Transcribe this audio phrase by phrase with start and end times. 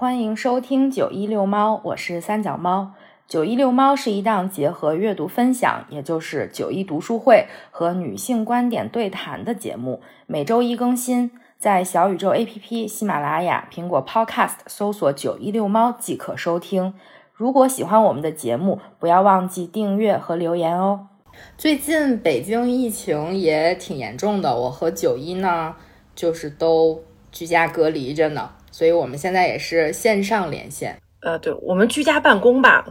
[0.00, 2.92] 欢迎收听九一六猫，我是三脚猫。
[3.26, 16.94] 九一六猫是一档结合阅读分享，也就是九一读书会和女性观点对谈的节目，每周一更新，在小宇宙 APP、喜马拉雅、苹果 Podcast 搜索“九一六猫”即可收听。
[17.34, 21.08] 如果喜欢我们的节目，不要忘记订阅和留言哦。
[21.56, 25.74] 最近北京疫情也挺严重的，我和九一呢，
[26.14, 27.02] 就是都
[27.32, 30.96] 居家隔离着呢，所以我们现在也是线上连线。
[31.18, 32.86] 呃，对我们居家办公吧，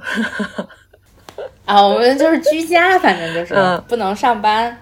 [1.64, 4.78] 啊，我们就是居家，反正就是嗯不能上班，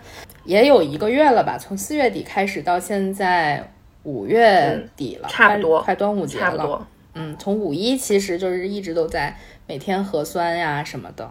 [0.45, 1.59] 也有一个月了吧？
[1.59, 6.43] 从四月底开始到现在五月底了，嗯差不多快快端午节了。
[6.43, 6.87] 差不多。
[7.13, 11.23] 嗯，从五一其实就是一直都在每天核酸呀什么的，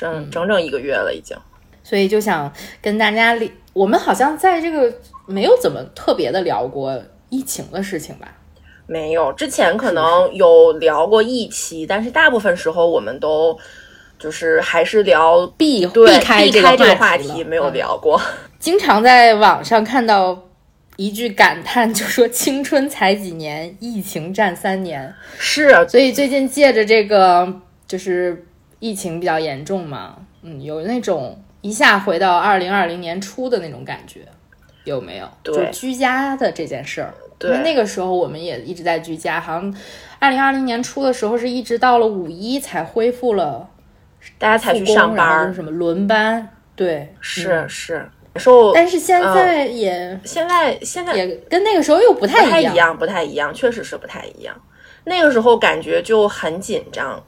[0.00, 1.36] 嗯整整整一个月了，已经。
[1.84, 2.50] 所以就想
[2.80, 4.90] 跟大家聊，我们好像在这个
[5.26, 8.34] 没有怎么特别的聊过疫情的事情吧？
[8.86, 13.58] 没有，之前可能有聊过一期，但是大部分时候我们都
[14.18, 18.20] 就是还是聊避避开这个话话题，没有嗯聊过。
[18.58, 20.40] 经常在网上看到
[20.96, 25.84] 一句感叹，就说“青春才几年，疫情占三年是”。
[25.88, 28.46] 所以最近借着这个，就是
[28.78, 34.20] 疫情比较严重嘛，嗯，有那种一下回到二零二零年初的那种感觉，
[34.84, 35.28] 有没有？
[35.42, 37.12] 对就居家的这件事儿。
[37.40, 39.74] 因对为那个时候我们也一直在居家，好像
[40.18, 43.68] 二零二零年初的时候是一直到了五一才恢复了
[44.38, 48.10] 大家才去上班，就是什么轮班，对，是嗯是。
[48.38, 52.50] 受但是现在也、现在现在也跟那个时候又不不太样。
[52.50, 54.54] 太一样，不太一样，确实是不太一样。
[55.04, 57.24] 那个时候感觉就很紧张，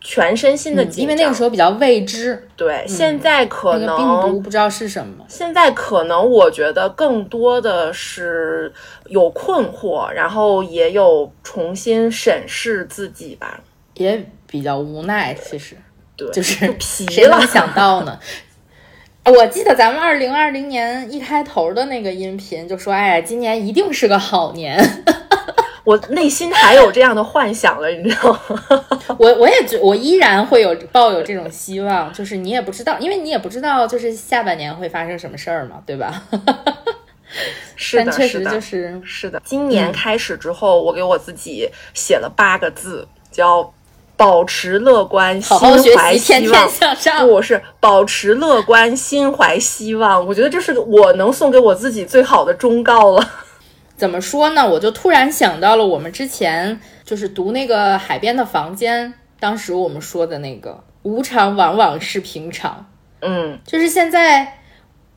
[0.00, 5.24] 全身心的紧张，嗯因为那个时候比较未知，对，现在可那个能病毒不知道是什么。
[5.28, 8.72] 现在可能我觉得更多的是
[9.06, 13.60] 有困惑，然后也有重新审视自己吧。
[13.94, 15.76] 也比较无奈，其实
[16.16, 17.44] 对，就是 谁能。
[17.46, 18.18] 想到呢？
[19.26, 24.78] 我记得咱们二零二零年一开头的那个音频就说：“哎呀，今年一定是个好年。
[25.88, 28.84] 我内心还有这样的幻想了，你知道吗？
[29.18, 36.24] 我”我也觉我依然会有抱有这种希望，就是你也不知道，因为你也不知道就是下半年会发生什么事儿嘛，对吧？
[37.74, 39.40] 是的，但确实是的，就是是的。
[39.42, 43.72] 今年开始之后，我给我自己写了八个字，叫
[44.14, 45.58] “保持乐观，心
[45.96, 46.68] 怀希望天”。
[46.68, 47.26] 向上。
[47.26, 50.26] 我是保持乐观，心怀希望。
[50.26, 53.26] 我觉得这是我能送给我自己最好的忠告了。
[53.98, 54.66] 怎么说呢？
[54.66, 59.08] 我就突然想到了我们之前就是读那个《海边的房间》，
[59.40, 62.86] 当时我们说的那个“无常往往是平常”，
[63.20, 64.60] 嗯，就是现在，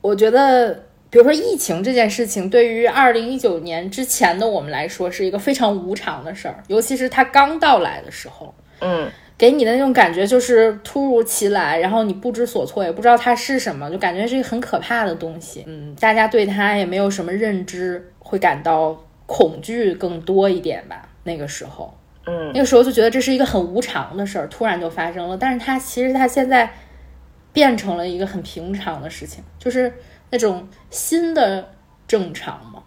[0.01, 0.73] 我觉得，
[1.11, 15.63] 比如说疫情这件事情，对于二零一九年之前的我们来说，是一个非常无常的事儿，尤其是它刚到来的时候，嗯，给你的那种感觉就是突如其来，然后你不知所措，也不知道它是什么，就感觉是一个很可怕的东西。
[15.67, 21.09] 嗯，大家对它也没有什么认知，会感到恐惧更多一点吧。
[21.23, 21.93] 那个时候，
[22.25, 25.37] 嗯，那个时候就觉得这是一个很无常的事儿，突然就发生了。
[25.37, 26.73] 但是它其实它现在
[27.53, 29.93] 变成了一个很平常的事情，就是
[30.31, 31.69] 那种新的
[32.07, 32.81] 正常嘛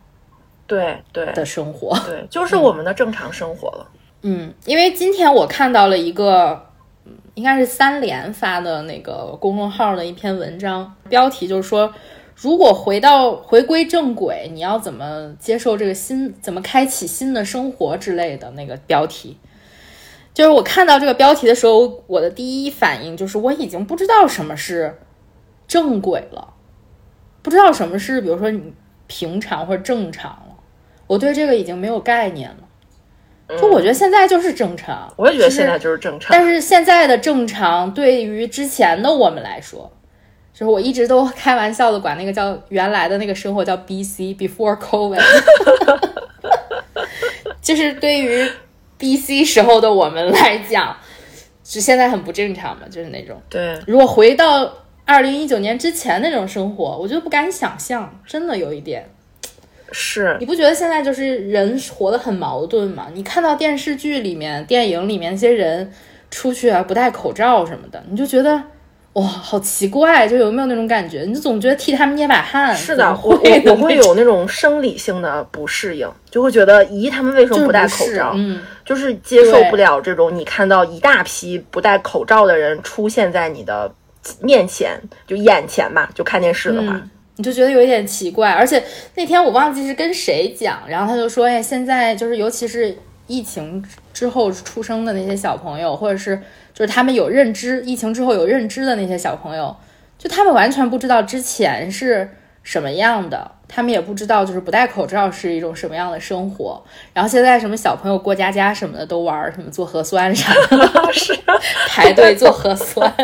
[0.67, 1.97] 对对的生活。
[2.07, 3.87] 对，就是我们的正常生活了。
[4.23, 6.71] 嗯，因为今天我看到了一个，
[7.05, 11.93] 嗯，应该是三联发的那个公众号的一篇文章，标题就是说，
[12.35, 19.39] 如果回到回归正轨，你要怎么接受这个新，怎么开启新的生活之类的那个标题。
[20.35, 24.99] 就是我看到这个标题的时候，我的第一反应就是我已经不知道什么是
[25.69, 26.55] 正轨了，
[27.41, 28.75] 不知道什么是比如说你
[29.07, 30.57] 平常或者正常了，
[31.07, 33.57] 我对这个已经没有概念了。
[33.57, 36.31] 就我觉得现在就是正常，我也觉得现在就是正常。
[36.33, 39.93] 但是现在的正常对于之前的我们来说，
[40.55, 45.21] 就是我一直都开玩笑的管那个叫原来的那个生活叫 B C Before COVID，
[47.61, 48.49] 就是对于
[48.97, 50.97] B C 时候的我们来讲，
[51.65, 54.73] 就现在很不正常嘛，就是那种对，如果回到
[55.05, 59.11] 二零一九年之前那种生活，我就不敢想象，真的有一点。
[59.93, 63.09] 是你不觉得现在就是人活得很矛盾吗？
[63.13, 65.93] 你看到电视剧里面、电影里面那些人
[66.31, 68.61] 出去啊不戴口罩什么的，你就觉得
[69.15, 71.23] 哇，好奇怪，就有没有那种感觉？
[71.27, 72.75] 你就总觉得替他们捏把汗。
[72.77, 78.33] 是的，我会我我会有那种生理性的不适应，就会觉得咦，他们为什么不戴口罩？
[78.35, 83.93] 嗯，就是接受不了这种你看到一大批不戴口罩的人出现在你的
[84.41, 88.51] 面前，就眼前嘛，就看电视的话，嗯你就觉得有一点奇怪。
[88.51, 88.81] 而且
[89.17, 92.97] 那天我忘记是跟谁讲，然后他就说，哎，现在就是尤其是
[93.27, 96.41] 疫情之后出生的那些小朋友，或者是
[96.75, 99.75] 就是他们有认知，疫情之后有认知的那些小朋友，
[100.19, 102.29] 就他们完全不知道之前是
[102.65, 106.85] 什么样的，他们也不知道就是不戴口罩是一种什么样的生活。
[107.13, 111.33] 然后现在什么小朋友过家家什么的都玩什么做核酸啥的， 是
[111.89, 113.15] 排队做核酸。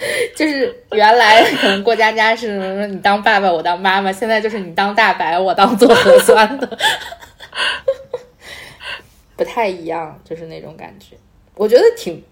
[0.34, 6.78] 就是原来可能过家家是什么你当爸爸我当妈妈，现在就是你当大白我当做核酸的，
[9.36, 11.16] 不太一样，就是那种感觉。
[11.60, 12.24] 我觉得挺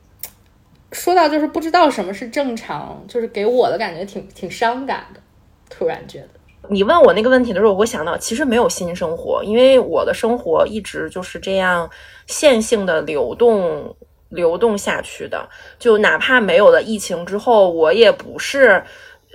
[0.91, 5.21] 说到就是不知道什么是正常，就是给我的感觉挺挺伤感的。
[5.69, 6.29] 突然觉得，
[6.71, 11.91] 你问我那个问题的时候，我想到其实没有新生活，因为我的生活一直就是这样
[12.27, 13.95] 线性的流动。
[14.31, 15.49] 流动下去的，
[15.79, 18.85] 就哪怕没有了疫情之后，我也不是，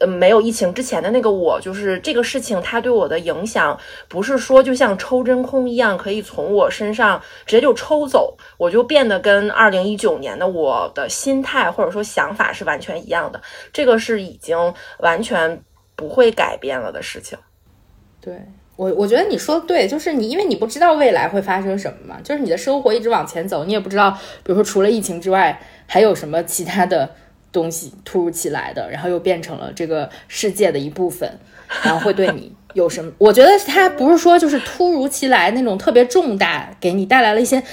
[0.04, 3.80] 呃，没有疫情之前的那个我，就是这个事情它对我的影响，
[4.10, 13.42] 不是说就像抽真空一样，可以从我身上直接就抽走，我就变得跟二零一九年的我的心态或者说想法是完全一样的，
[13.72, 15.62] 这个是已经完全
[15.96, 17.38] 不会改变了的事情。
[18.20, 18.38] 对。
[18.76, 24.10] 我我觉得你说的对，就是你，因为你不知道未来会发生什么嘛，就是你的生活一直往前走，你也不知道，
[24.44, 27.08] 比如说除了疫情之外，还有什么其他的
[27.54, 31.40] 东西突如其来的，然后又变成了这个世界的一部分，
[31.84, 33.10] 然后会对你有什么？
[33.18, 37.64] 我觉得它不是说就是突如其来那种特别重大，给你带来了一些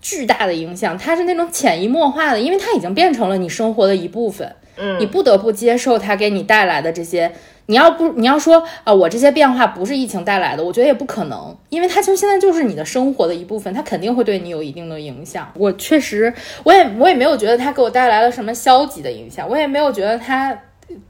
[0.00, 7.32] 巨大的影响，它是那种潜移默化的，因为它已经变成了你生活的一部分，嗯，你不得不接受它给你带来的这些。
[7.70, 15.48] 你要不你要说啊，我这些变化不是疫情带来的，我觉得也不可能，因为它就现在就是你的生活的一部分，它肯定会对你有一定的影响。
[15.54, 16.34] 我确实，
[16.64, 20.58] 我也我也没有觉得它给我带来了什么消极的影响，我也没有觉得它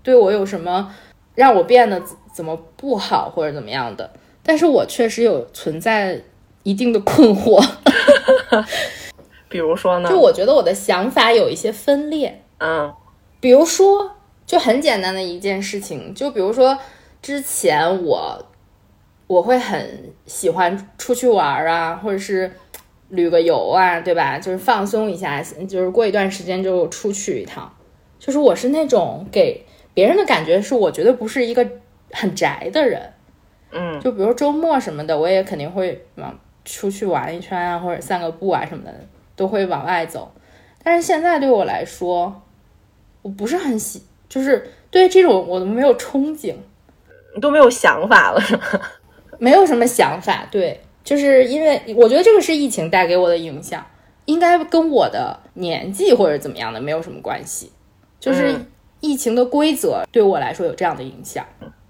[0.03, 0.95] 对我有什么
[1.35, 2.03] 让我变得
[2.35, 4.11] 怎么不好或者怎么样的。
[4.43, 6.21] 但是我确实有存在
[6.63, 7.67] 一定的困惑，
[9.49, 10.11] 比如说呢？
[10.11, 12.93] 就我觉得我的想法有一些分裂，嗯，
[13.41, 14.17] 比如说。
[14.51, 16.77] 就很简单的一件事情，就比如说
[17.23, 18.47] 之前我
[19.29, 22.53] 我会很喜欢出去玩啊，或者是
[23.11, 24.41] 旅个游啊，对吧？
[24.41, 27.73] 就是放松一下，就是过一段时间就出去一趟。
[28.19, 29.65] 就是我是那种给
[29.95, 31.65] 别人的感觉是，我绝对不是一个
[32.11, 33.13] 很宅的人。
[33.71, 38.95] 嗯，就比如周末什么的，我也肯定会往出去玩一圈啊，或者散个步啊什么的，
[39.37, 40.33] 都会往外走。
[40.83, 42.43] 但是现在对我来说，
[43.23, 44.03] 我不是很喜。
[44.31, 46.55] 就是对这种我都没有憧憬，
[47.43, 48.63] 都没有想法了，是吗？
[49.39, 50.47] 没有什么想法。
[50.51, 53.85] 对，就是因为我觉得这个是疫情带给我的影响，
[54.25, 57.73] 应该跟我的年纪或者怎么样的没有什么关系。
[58.19, 58.55] 就是
[59.01, 61.45] 疫情的规则对我来说有这样的影响，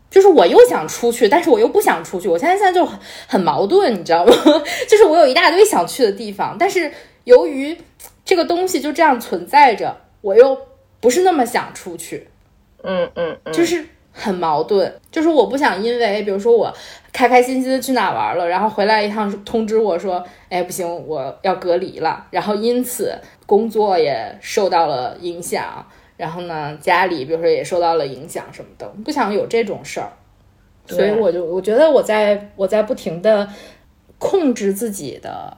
[0.09, 2.29] 就是我又想出去，但是我又不想出去。
[2.29, 2.89] 我现在现在就
[3.27, 4.33] 很矛盾，你知道吗？
[4.89, 6.91] 就是我有一大堆想去的地方，但是
[7.25, 7.77] 由于
[8.25, 10.57] 这个东西就这样存在着，我又
[11.01, 12.29] 不是那么想出去。
[12.83, 16.73] 嗯嗯，就是很矛盾，就是我不想因为，比如说我
[17.13, 23.17] 开开心心的去哪玩了，然后回来一趟通知我说，哎不行，我要隔离了，然后因此
[23.47, 25.85] 工作也受到了影响，
[26.17, 30.11] 然后呢家里比如说也受到了影响什么的，不想有这种事儿，
[30.87, 33.49] 所以我就我觉得我在我在不停的
[34.19, 35.57] 控制自己的。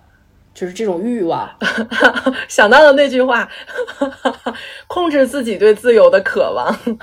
[0.54, 1.48] 就是这种欲望，
[2.48, 3.48] 想到了那句话，
[4.86, 6.98] 控制自己对自由的渴望。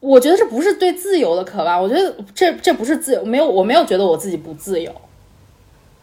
[0.00, 4.92] 我觉得这不是对自由的渴望，我觉得这这不是自由，没有，我没有觉得我自己不自由。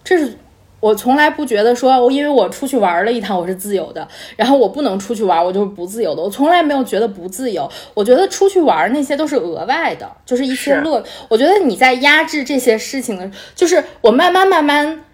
[0.03, 0.37] 这是
[0.81, 6.21] 我从来不觉得说，我因为我出去玩了一趟，我是自由的，然后我不能出去玩，我就是不自由的。
[6.21, 11.01] 我从来没有觉得不自由，我觉得出去玩那些都是额外的，就是一些乐。
[11.29, 15.05] 我觉得你在压制这些事情的，就是我慢慢慢慢。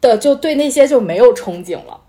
[0.00, 2.00] 的就对那些就没有憧憬了，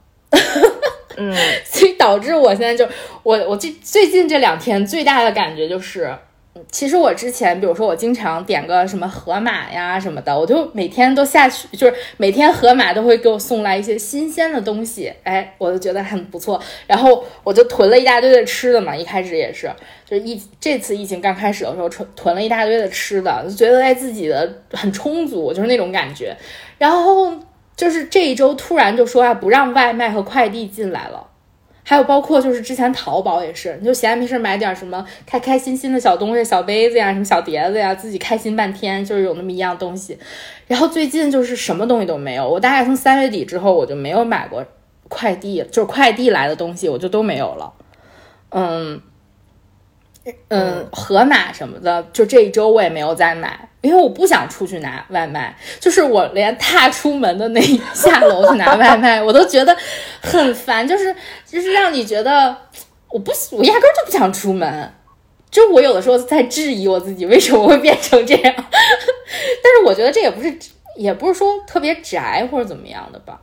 [1.18, 2.88] 嗯， 所以导致我现在就
[3.24, 6.14] 我我最最近这两天最大的感觉就是，
[6.72, 19.70] 其实我之前比如说我经常点个什么盒马呀什么的，我就每天都下去，就是每天盒马都会给我送来一些新鲜的东西，哎，我就觉得很不错，然后我就囤了一大堆的吃的嘛，一开始也是，
[20.06, 26.36] 就是疫这次疫情刚开始的时候囤囤了一大堆的吃的，就觉得哎自己的很充足，就是那种感觉，
[26.78, 27.34] 然后。
[27.82, 31.26] 就是这一周突然就说啊，不让外卖和快递进来了，
[31.82, 40.16] 还有包括就是之前淘宝也是，你就闲没事买点什么开开心心的小东西，小杯子呀，什么小碟子呀，自己开心半天，就是有那么一样东西。
[40.68, 44.64] 然后最近就是什么东西都没有，我大概从三月底之后我就没有买过
[45.10, 47.74] 快递，就是快递来的东西我就都没有了。
[48.50, 49.02] 嗯，
[50.50, 55.58] 嗯，盒马什么的，就这一周我也没有再买，因为我不想出去拿外卖。
[55.80, 59.76] 就是我连踏出门的那一下楼去拿外卖，我都觉得
[60.22, 62.56] 很烦，就是就是让你觉得
[63.10, 64.94] 我不我压根就不想出门。
[65.50, 70.58] 就我有的时候在质疑我自己为什么会变成这样， 但是我觉得这也不是
[70.96, 73.42] 也不是说特别宅或者怎么样的吧，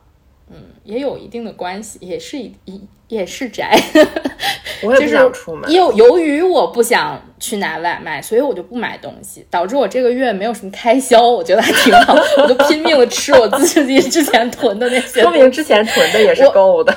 [0.50, 3.78] 嗯，也有一定的关系，也是一一也是宅。
[4.82, 5.70] 我也不想出门。
[5.72, 11.20] 由由于我不想去拿外卖，所以我就不买东西，导致我这个月没有什么开销。
[11.28, 15.20] 我觉得还挺好，我就拼命的吃我自己之前囤的那些。
[15.22, 16.96] 说明之前囤的也是够的。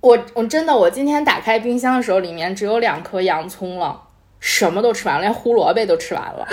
[0.00, 4.00] 我我真的，我今天打开冰箱的时候，里面只有两颗洋葱了，
[4.38, 6.46] 什么都吃完了，连胡萝卜都吃完了。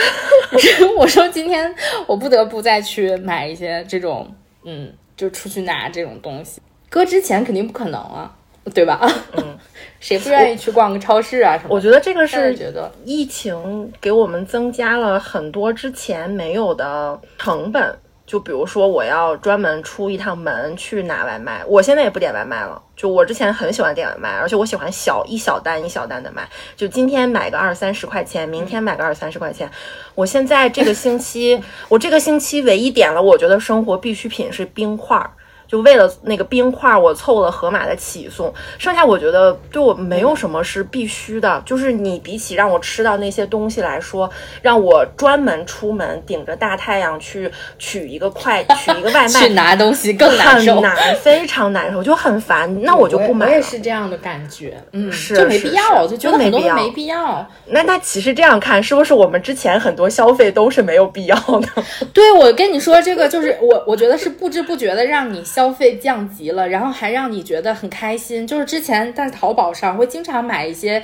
[0.97, 1.73] 我说今天
[2.07, 4.27] 我不得不再去买一些这种，
[4.65, 6.61] 嗯，就出去拿这种东西。
[6.89, 8.33] 搁之前肯定不可能啊，
[8.73, 9.05] 对吧？
[9.35, 9.57] 嗯。
[9.99, 11.57] 谁不愿意去逛个超市啊？
[11.57, 11.69] 什么？
[11.73, 17.97] 我觉得这个是觉得疫情给我们增加了很多之前没有的成本。
[18.27, 22.79] 就比如说，我要专门出一趟门去拿外卖，我现在也不点外卖了。
[22.93, 26.45] 就我之前很喜欢点外卖，而且我喜欢小一小单一小单的买。
[26.75, 29.71] 就今天买个二三十块钱，明天买个二三十块钱。
[30.13, 35.31] 我现在这个星期，我这个星期唯一点了，我觉得生活必需品是冰块儿。
[35.67, 38.53] 就为了那个冰块，我凑了盒马的起送。
[38.77, 41.61] 剩下我觉得对我没有什么是必须的。
[41.65, 44.29] 就是你比起让我吃到那些东西来说，
[44.61, 52.81] 让我专门出门顶着大太阳去取一个快 取一个外卖去拿东西更难受，很难，非常难受，就很烦。
[52.83, 53.51] 那我就不买了。
[53.51, 57.45] 我也是这样的感觉，嗯，是就没必要，就觉得很多没必要。
[57.67, 61.67] 那那其实这样看，是不是我们之前很多消费都是没有必要的？
[62.13, 66.27] 对，我跟你说这个，就是我我觉得是不知不觉的让你消费降。
[66.27, 68.45] 级了，然后还让你觉得很开心。
[68.45, 71.01] 就是之前在淘宝上会经常买一些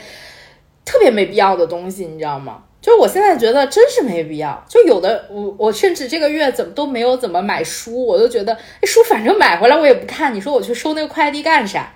[0.86, 2.62] 特别没必要的东西，你知道吗？
[2.81, 4.63] 就是我现在觉得真是没必要。
[4.67, 10.36] 就有的我我甚至这个月怎么都没有怎么买书，我都觉得书反正买回来我也不看。
[10.36, 11.93] 你说我去收那个快递干啥？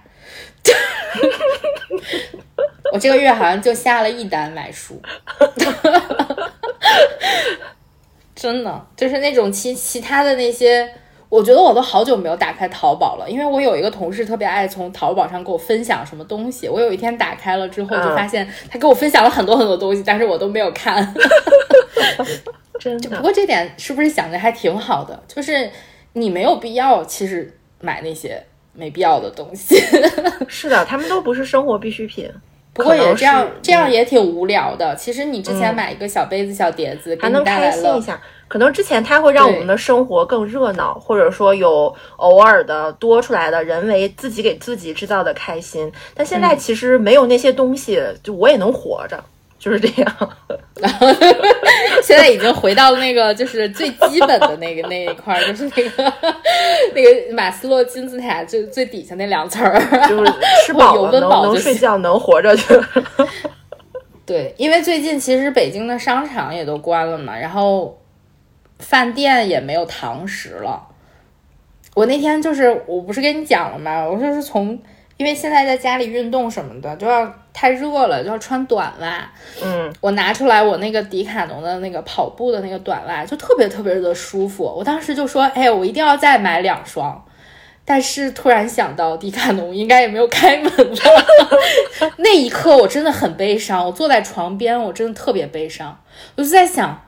[2.94, 5.00] 我这个月好像就下了一单买书，
[8.34, 10.90] 真的就是那种其其他的那些。
[11.30, 16.70] 我觉得我都好久没有打开淘宝了，因为我有一个同事特别爱从淘宝上给我分享什么东西。
[16.70, 21.14] 我有一天打开了之后，就发现他给我分享了很多很多东西，但是我都没有看。
[22.80, 23.18] 真的。
[23.18, 25.22] 不过这点是不是想着还挺好的？
[25.28, 25.70] 就是
[26.14, 28.42] 你没有必要，其实买那些
[28.74, 29.76] 没必要的东西。
[30.48, 32.32] 是的，他们都不是生活必需品。
[32.78, 34.96] 不过也这样，这样也挺无聊的。
[34.96, 38.22] 其实你之前买一个小杯子、小碟子，还能开心一下。
[38.48, 45.92] 可能之前它会让我们的生活更热闹，或者说有偶尔的多出来的人为自己给自己制造的开心。
[46.14, 49.22] 但现在其实没有那些东西，就我也能活着，
[49.58, 50.36] 就是这样。
[50.76, 51.08] 然 后
[52.04, 56.14] 现在已经回到了那个就是最基本的那个那一块，就是那个
[56.94, 60.32] 那个马斯洛金字塔最最底下那两层儿，就是
[60.66, 62.80] 吃饱了能能睡觉能活着去。
[64.26, 67.98] 对，因为最近其实北京的商场也都关了嘛，然后。
[68.80, 70.80] 饭店也没有堂食了。
[71.96, 74.06] 我那天就是，我不是跟你讲了吗？
[74.08, 74.78] 我说是从，
[75.18, 79.30] 因为现在在家里运动什么的，就要太热了，就要穿短袜。
[79.64, 84.64] 嗯，我拿出来我那个迪卡侬的那个跑步的那个短袜，就特别特别的舒服。
[84.64, 87.24] 我当时就说，哎，我一定要再买两双。
[87.84, 91.26] 但是突然想到，迪卡侬应该也没有开门了。
[92.18, 95.98] 那一刻我真的很悲伤，我坐在床边，我真的特别悲伤。
[96.36, 97.04] 我就在想。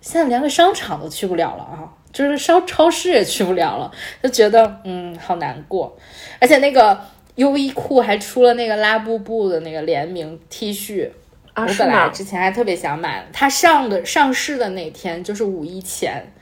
[0.00, 3.90] 现在连个商场都去不了了啊，就是超超市也去不了了，
[4.22, 5.96] 就觉得嗯好难过。
[6.38, 7.00] 而且那个
[7.36, 11.10] 优衣库还出了那个拉布布的那个联名 T 恤，
[11.56, 16.32] 我本来之前还特别想买，它上的上市的那天就是五一前，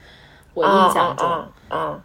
[0.55, 1.27] 我印象中，
[1.69, 2.03] 啊，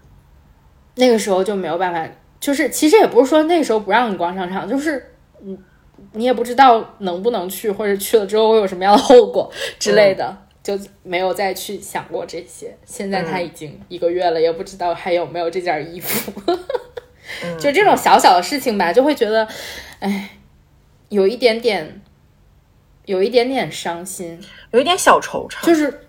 [0.96, 2.08] 那个时候就没有办法，
[2.40, 5.58] 就是其实也不是说那时候不让你逛商场，就是你
[6.14, 10.38] 你也不知道能不能去，或者去了之后会有什么样的后果之类的。
[10.64, 12.78] 就没有再去想过这些。
[12.84, 16.30] 现在他已经一个月了，也不知道还有没有这件衣服。
[17.60, 19.48] 就这种小小的事情吧，就会觉得，
[20.00, 20.30] 哎，
[21.10, 22.02] 有一点点，
[23.06, 24.40] 有一点点伤心，
[24.72, 26.08] 有一点小惆怅，就是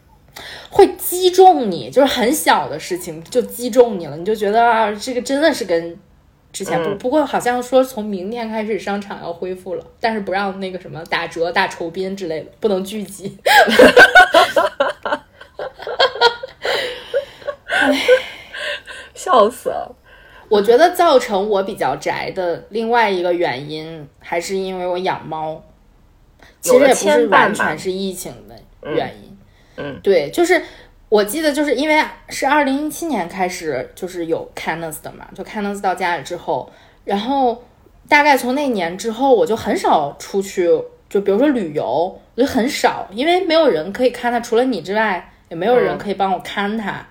[0.71, 5.99] 会击中你，就是很小的事情就击中你了，你就觉得啊，这个真的是跟。
[6.51, 13.37] 之前不不过好像说从明天开始商场要恢复了，但是不让那个什么打折、大酬宾之类的，不能聚集。
[13.45, 15.25] 哈哈哈哈哈！
[15.59, 15.67] 哈
[17.67, 18.01] 哎，
[19.15, 19.95] 笑死了！
[20.49, 25.63] 我觉得造成我比较宅的另外一个原因，还是因为我养猫。
[26.61, 28.55] 其实也不牵是完绊全是疫情的
[28.95, 29.39] 原因。
[29.77, 30.61] 嗯对，就是
[31.09, 36.71] 我记得就是因为是二零一七年开始就是有 Canos 的嘛，就 Canos 到家里之后，
[37.05, 37.63] 然后
[38.09, 40.67] 大概从那年之后，我就很少出去，
[41.09, 47.07] 就比如说旅游，我就很少，因为没有人可以看他，除了你之外，也没有人嗯可以帮我看他。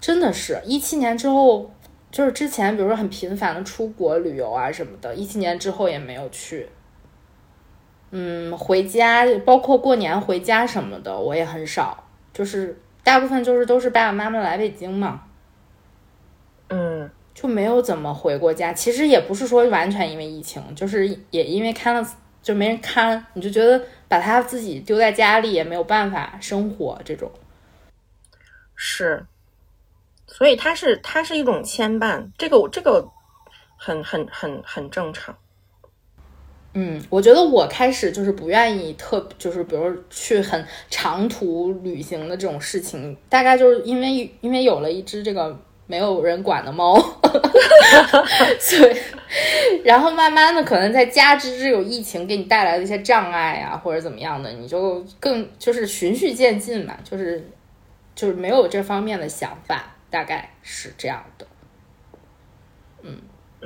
[0.00, 1.70] 真的是一七年之后，
[2.12, 6.68] 就是之前比如说很频繁的出国旅游啊什么的，一七年之后也没有去。
[8.10, 12.04] 嗯，回家包括过年回家什么的，我也很少，
[12.34, 15.22] 就是大部分就是都是爸爸妈妈来北京嘛，
[16.68, 18.74] 嗯就没有怎么回过家。
[18.74, 22.06] 其实也不是说完全因为疫情，就是也因为看了
[22.42, 27.32] 就没人看，你就觉得把他自己丢在家里也没有办法生活这种。
[28.74, 29.24] 是，
[30.32, 33.06] 所以它是它是一种牵绊，这个这个
[33.76, 35.36] 很很很很正常。
[36.74, 45.54] 嗯，我觉得我开始就是不愿意特，就是比如去很长途旅行的这种事情，大概就是因为因为有了一只这个
[45.86, 46.98] 没有人管的猫，
[48.58, 48.96] 所以，
[49.84, 57.46] 然后慢慢的可能再加之这种疫情给你带来的一些障碍啊，或者怎么样的，你就更就是循序渐进嘛，就是
[58.14, 61.46] 就是没有这方面的想法，大概是这样的。
[63.02, 63.20] 嗯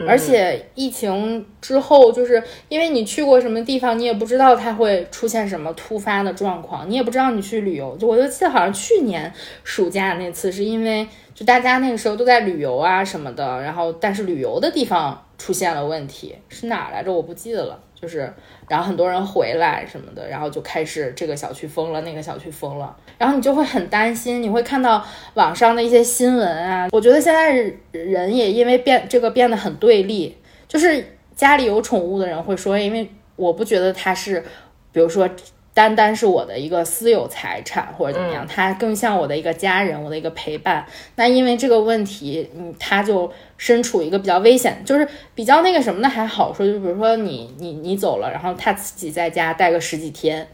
[0.07, 7.97] 而且疫情之后，就是因为你去过什么地方，你也不知道它会出现什么突发的状况，你也不知道你去旅游。
[7.97, 9.33] 就我就记得好像去年
[9.65, 17.13] 暑假那次，是因为就大家那个时候都在旅游啊什么的，然后但是旅游的地方出现了问题，是哪来着？
[17.13, 17.83] 我不记得了。
[17.99, 18.31] 就是
[18.69, 25.03] 然后很多人回来什么的，然后就开始这个小区封了，那个小区封了，然后你就会很担心，你会看到
[25.33, 26.87] 网上的一些新闻啊。
[26.93, 27.51] 我觉得现在
[27.93, 30.37] 人也因为变这个变得很对立，
[30.69, 34.45] 就是家里有宠物的人会说，因为我不觉得它是，
[34.93, 35.27] 比如说
[35.77, 40.87] 单单是我的一个私有财产或者怎么样，它更像我的一个家人，我的一个陪伴。
[41.17, 50.49] 那因为这个问题，嗯，他就身处一个比较危险，就是比较那个什么的还好说，就比如说你你你走了，然后他自己在家待个十几天，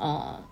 [0.00, 0.42] 嗯，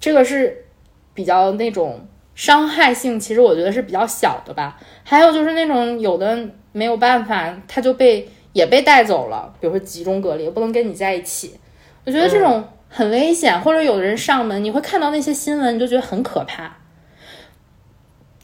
[0.00, 0.64] 这个是
[1.12, 2.00] 比较那种
[2.34, 4.80] 伤害性，其实我觉得是比较小的吧。
[5.04, 6.38] 还有就是那种有的
[6.72, 11.60] 没有办法，他就被也被带走了，比如说集中隔离，不能跟你在一起。
[12.06, 16.76] 我觉得这种很危险，或者有的人上门，你会看到那些新闻，你就觉得很可怕。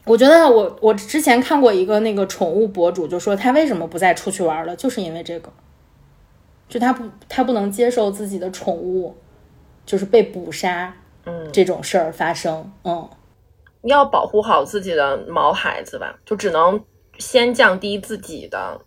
[0.05, 5.51] 我觉得我我之前看过一个那个宠物博主，就说他为什么不再出去玩了，就是因为这个，
[6.67, 9.15] 就他不他不能接受自己的宠物
[9.85, 13.07] 就是被捕杀，嗯，这种事儿发生，嗯。
[13.83, 16.83] 要保护好自己的毛孩子吧，就只能
[17.17, 18.81] 先降低自己的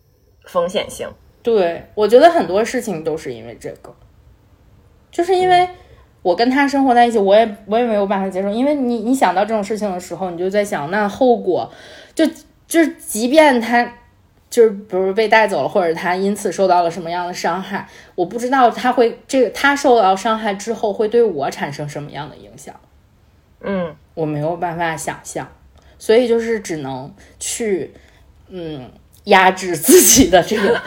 [0.45, 1.07] 风险性。
[1.41, 3.95] 对，我觉得很多事情都是因为这个，
[5.13, 5.65] 就是因为
[6.23, 11.71] 我跟他生活在一起，我也我也没有办法接受，因为你你想到这种事情的时候，你就在想，那后果
[12.15, 12.25] 就
[12.67, 13.85] 就是，即便他
[14.49, 22.73] 就是比如被带走了，或者他因此受到了什么样的伤害，我不知道他会这个他受到伤害之后会对我产生什么样的影响，
[23.61, 25.47] 嗯我没有办法想象，
[25.99, 27.93] 所以就是只能去
[28.49, 28.89] 嗯
[29.25, 30.81] 压制自己的这个。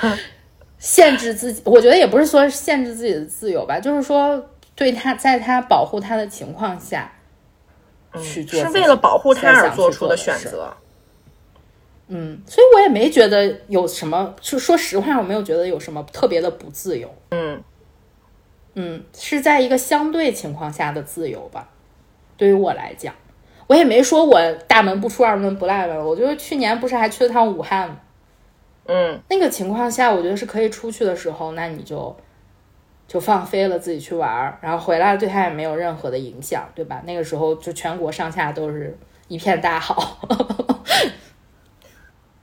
[0.87, 4.41] 限制自己，我觉得也不是说限制自己的自由吧，就是说
[4.77, 7.11] 对他在他保护他的情况下
[8.23, 10.17] 去做、是为了保护他而做出的。
[10.17, 10.73] 选择。
[12.07, 17.13] 嗯，所以我也没觉得有什么，就说实话，我没有觉得有什么特别的不自由。
[17.31, 17.61] 嗯
[18.75, 21.69] 嗯，是在一个相对情况下的自由吧。
[22.37, 23.13] 对于我来讲，
[23.67, 25.99] 我也没说我大门不出二门不迈吧。
[25.99, 27.97] 我觉得去年不是还去了趟武汉吗？
[28.89, 32.15] 嗯那个情况下，我觉得是可以出去的时候，那你就
[33.09, 37.03] 就放飞了自己去玩儿，然后回来对他也没有任何的影响，对吧？
[37.05, 38.97] 那个时候就全国上下都是
[39.29, 40.21] 一片大好。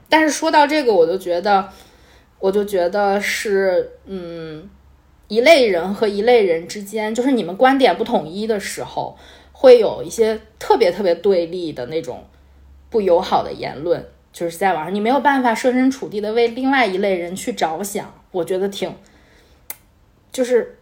[0.09, 1.69] 但是说到这个，我就觉得，
[2.39, 4.69] 我就觉得是，嗯，
[5.27, 9.17] 一类人和一类人之间，就是你们观点不统一的时候，
[9.51, 12.25] 会有一些特别特别对立的那种
[12.89, 14.05] 不友好的言论。
[14.33, 18.91] 就是在网上，你没有办法设身处地的为另外一类人去着想，我觉得挺，
[20.31, 20.79] 就是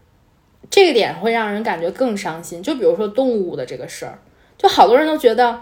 [0.69, 2.63] 这个点会让人感觉更伤心。
[2.63, 4.17] 就比如说动物的这个事儿，
[4.57, 5.61] 就好多人都觉得，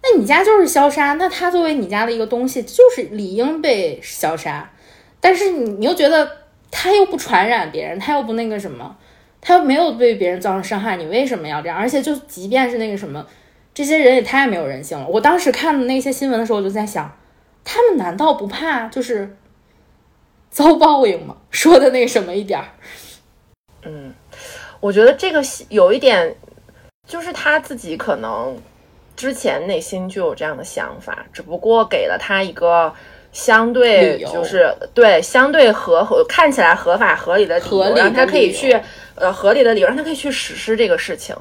[0.00, 4.70] 那你家就是消杀，那它作为你家的一个东西，就是理应被消杀。
[5.20, 6.30] 但是你你又觉得
[6.70, 8.96] 它又不传染别人，它又不那个什么，
[9.40, 11.76] 它又没有对别人造成伤害，你为什么要这样？
[11.76, 13.26] 而且就即便是那个什么，
[13.74, 15.08] 这些人也太没有人性了。
[15.08, 17.12] 我当时看那些新闻的时候，我就在想。
[17.64, 19.36] 他们难道不怕就是
[20.50, 21.36] 遭报应吗？
[21.50, 22.66] 说的那什么一点儿？
[23.82, 24.14] 嗯，
[24.80, 26.36] 我觉得这个有一点，
[27.08, 28.56] 就是他自己可能
[29.16, 32.92] 之前内心就有这样的想法，只不过给了他一个
[33.32, 38.78] 相对就是对相对合合看起来合法合理的理由，让他可以去
[39.16, 41.34] 呃合理的理由让他可以去实施这个事情。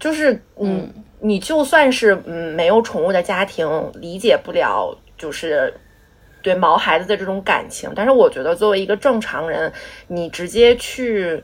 [0.00, 5.72] 就是嗯，你就算是嗯没有宠物的家庭，理解不了就是
[6.42, 9.72] 对毛孩子的这种感情，但是我觉得作为一个正常人，
[10.08, 11.42] 你直接去。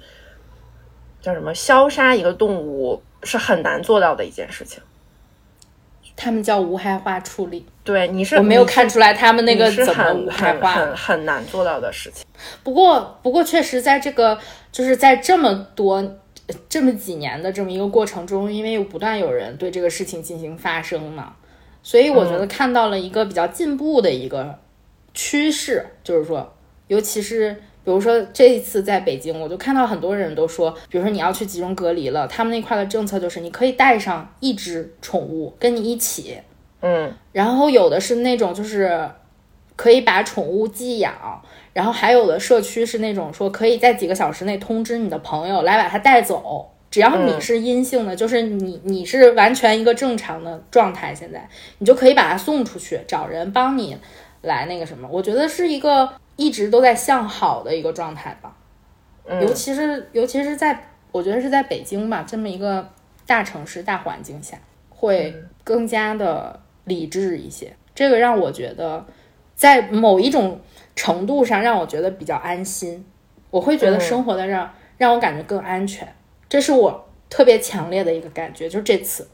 [1.22, 1.54] 叫什么？
[1.54, 4.82] 消杀一个动物是很难做到的一件事情。
[6.16, 7.66] 他们叫无害化处理。
[7.84, 12.24] 对，你是我没有看出来他们那个怎么无害化，很很难做到的事情。
[12.62, 14.38] 不过，不过确实在这个
[14.72, 16.02] 就是在这么多
[16.70, 21.36] 这么几年的这么一个过程中，因为有不断有人对这个事情进行发声嘛，
[21.90, 24.57] 所以我觉得看到了一个比较进步的一个
[25.12, 26.53] 趋势，就是说，
[26.87, 27.61] 尤其是。
[27.83, 36.37] 比如说这一次在北京，我就看到很多人都说，比如说你要去集中隔离了，他们那块的政策就是你可以带上一只宠物跟你一起，
[36.83, 39.11] 嗯，然后有的是那种就是
[39.76, 51.48] 可以把宠物寄养，然后还有的社区是那种说可以在几个小时内通知你的朋友来把它带走，只要你是阴性的，就是你你是完全一个正常的状态，现在
[51.79, 53.96] 你就可以把它送出去，找人帮你
[54.42, 56.12] 来那个什么，我觉得是一个。
[56.37, 58.57] 一直都在向好的一个状态吧，
[59.42, 62.88] 尤其是尤其是在我觉得是在北京吧这么一个
[63.26, 64.57] 大城市大环境下，
[64.88, 67.76] 会更加的理智一些。
[67.94, 69.05] 这个让我觉得，
[69.55, 70.59] 在某一种
[70.96, 73.05] 程度上让我觉得比较安心。
[73.50, 76.09] 我会觉得生活在这儿让我感觉更安全，
[76.50, 78.68] 这是我特别强烈的一个感觉。
[78.68, 79.26] 就是这次，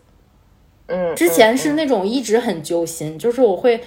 [0.86, 3.82] 嗯，之前是那种一直很揪心，就是我会。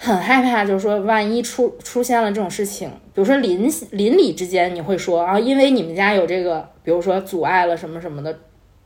[0.00, 8.38] 很害怕，就是说，万一出出现了这种事情，比如说邻邻里之间，你会说啊，因为你们家有这个，比如说阻碍了什么什么的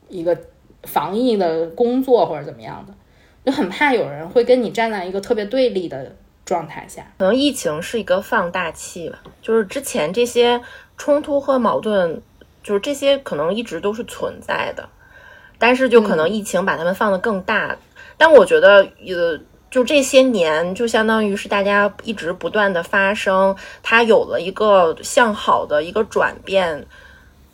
[0.09, 0.35] 一个
[0.85, 2.95] 防疫的工作或者怎么样的，
[3.45, 7.13] 就很怕有人会跟你站在一个特别对立的状态下。
[7.19, 10.63] 可能疫情是一个放大器吧，就是之前这些
[10.97, 12.23] 冲突和矛盾，
[12.63, 14.89] 就是这些可能一直都是存在的，
[15.59, 17.77] 但是就可能疫情把它们放得更大。
[18.17, 19.41] 但我觉得，呃。
[19.73, 26.87] 就这些年，就相当于是大家一直不断的发生，它有了一个向好的一个转变，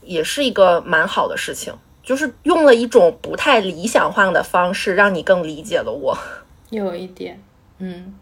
[0.03, 1.73] 也是一个蛮好的事情。
[2.03, 6.19] 就是用了一种不太理想化的方式，让你更理解了我。
[6.71, 7.41] 有一点，
[7.79, 8.17] 嗯，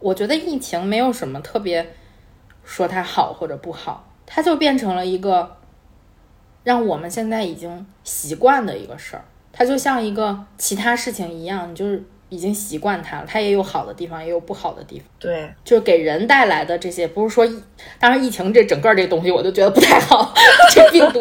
[0.00, 1.94] 我觉得疫情没有什么特别
[2.62, 5.56] 说它好或者不好，它就变成了一个
[6.64, 9.24] 让我们现在已经习惯的一个事儿。
[9.52, 12.02] 它就像一个其他事情一样，你就是。
[12.32, 15.08] 已经习惯它了，它也有好的地方，也有不好的地方。
[15.18, 17.44] 对，就是给人带来的这些，不是说，
[17.98, 20.32] 当然疫情这整个这东西，我就觉得不太好。
[20.72, 21.20] 这病毒，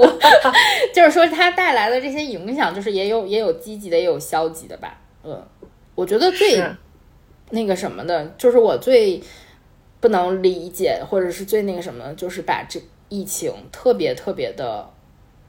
[0.93, 5.01] 就是说它带来的这些影响，就是也有也有积极的，也有消极的吧。
[5.23, 5.43] 嗯，
[5.95, 6.63] 我觉得最
[7.49, 9.19] 那个什么的，就是我最
[9.99, 14.87] 不能理解，或者是最那个什么，就是把这疫情特别特别的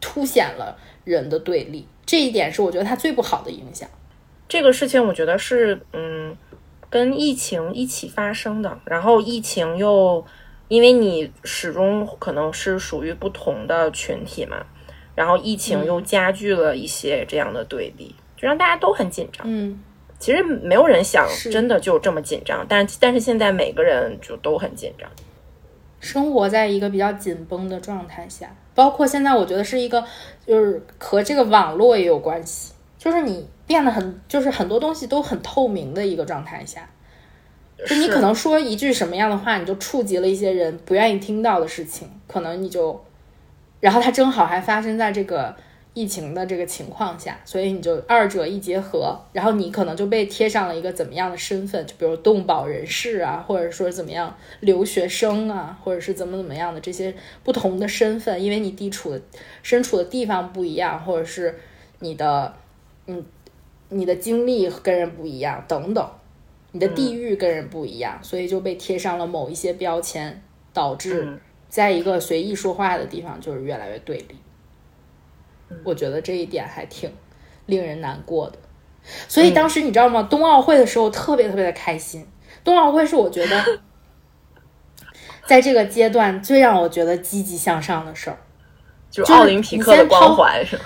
[0.01, 3.89] 凸显了人的对立，这一点是我觉得它最不好的影响。
[4.49, 6.37] 这个事情我觉得是，嗯，
[6.89, 8.79] 跟疫情一起发生的。
[8.85, 10.25] 然后疫情又
[10.69, 14.57] 因为你始终可能是属于不同的群体嘛，
[15.15, 19.47] 然后疫情又加剧了一些这样的对立，就让大家都很紧张。
[19.49, 19.81] 嗯，
[20.19, 25.09] 其实没有人想真的就这么紧张，但但是现在每个人就都很紧张，
[26.01, 30.05] 生活在一个比较紧绷的状态下，包括现在我觉得是一个，
[30.45, 33.47] 就是和这个网络也有关系，就是你。
[33.71, 36.91] 变得很，就是很多东西都很透明的一个状态下，
[37.87, 43.01] 就你可能说一句什么样的话，你就触及了一些人不愿意听到的事情，可能你就，
[43.79, 45.55] 然后它正好还发生在这个
[45.95, 59.21] 疫情的这个情况下，所以你就二者一结合，然后你可能就被贴上了一个怎么样的身份，就比如动保人士啊，或者说怎么样留学生啊，或者是怎么怎么样的这些不同的身份，因为你地处
[59.63, 61.59] 身处的地方不一样，或者是
[61.99, 62.55] 你的
[63.07, 63.25] 嗯。
[63.93, 66.09] 你的经历跟人不一样，等等，
[66.71, 70.41] 你的地域跟人不一样，所以就被贴上了某一些标签，
[70.73, 71.37] 导致
[71.69, 74.37] 在一个随意说话的地方就是越来越对立。
[75.85, 77.13] 我觉得这一点还挺
[77.67, 78.59] 令人难过的。
[79.29, 80.23] 所以当时你知道吗？
[80.23, 82.27] 冬奥会的时候特别特别的开心。
[82.63, 83.81] 冬奥会是我觉得
[85.47, 88.39] 在这个阶段最让我觉得积极向上的事儿，
[89.11, 90.83] 就奥林匹克的光环是吗？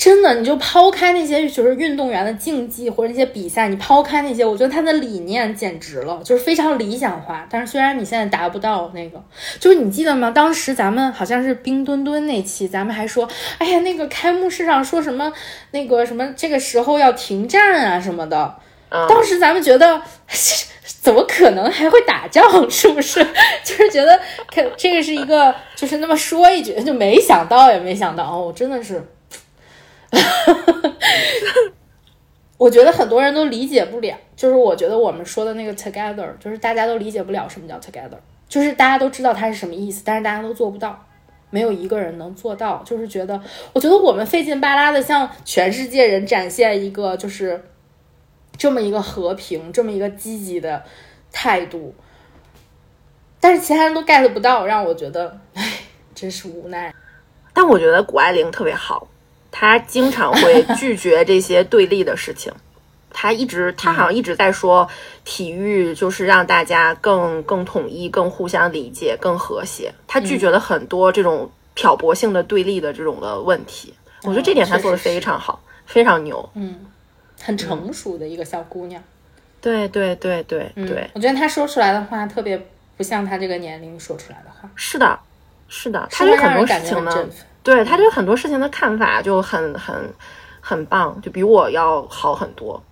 [0.00, 7.46] 真的，你就抛开那些就是运动员的竞技或者那些比赛，你抛开那些，我觉得他的理念简直了，就是非常理想化。
[7.50, 9.22] 但是虽然你现在达不到那个，
[9.60, 10.30] 就是你记得吗？
[10.30, 15.30] 当时咱们好像是冰墩墩那期，咱们还说，哎呀，那个开幕式上说什么
[15.72, 18.56] 那个什么，这个时候要停战啊什么的。
[19.06, 20.00] 当时咱们觉得，
[21.02, 22.42] 怎么可能还会打仗？
[22.70, 23.22] 是不是？
[23.62, 24.18] 就是觉得，
[24.50, 29.06] 可这个是一个，就是那么说一句，就没想到，也没想到哦，真的是。
[30.10, 30.94] 哈 哈
[32.56, 38.18] 我觉得很多人都理解不了，就是我觉得我们说的那个 together，就是大家都理解不了什么叫 together，
[38.48, 41.06] 就是大家都知道它是什么意思，但是大家都做不到，
[41.48, 42.82] 没有一个人能做到。
[42.84, 43.40] 就是觉得，
[43.72, 47.64] 我觉得我们费劲巴拉的向全世界人展现一个，就是
[48.58, 50.84] 这么一个和平，这么一个积极的
[51.32, 51.94] 态度，
[53.40, 55.64] 但是其他人都 get 不到，让我觉得，唉，
[56.14, 56.94] 真是无奈。
[57.54, 59.08] 但我觉得谷爱凌特别好。
[59.52, 62.52] 他经常会拒绝这些对立的事情，
[63.12, 64.88] 他一直他好像一直在说，
[65.24, 69.92] 体育就是让大家更更统一、更互相理解、更和谐。
[70.06, 73.92] 他拒绝了很多这种挑拨性的对立的这种的问题。
[74.22, 76.48] 我觉得这点他做的非常好，非常牛。
[76.54, 76.86] 嗯，
[77.42, 79.02] 很成熟的一个小姑娘。
[79.60, 82.58] 对对对对对，我觉得她说出来的话特别
[82.96, 84.70] 不像她这个年龄说出来的话。
[84.74, 85.18] 是的，
[85.68, 87.28] 是的，她有很多事情呢。
[87.62, 90.14] 对他对很多事情的看法就很很
[90.60, 92.82] 很棒，就比我要好很多。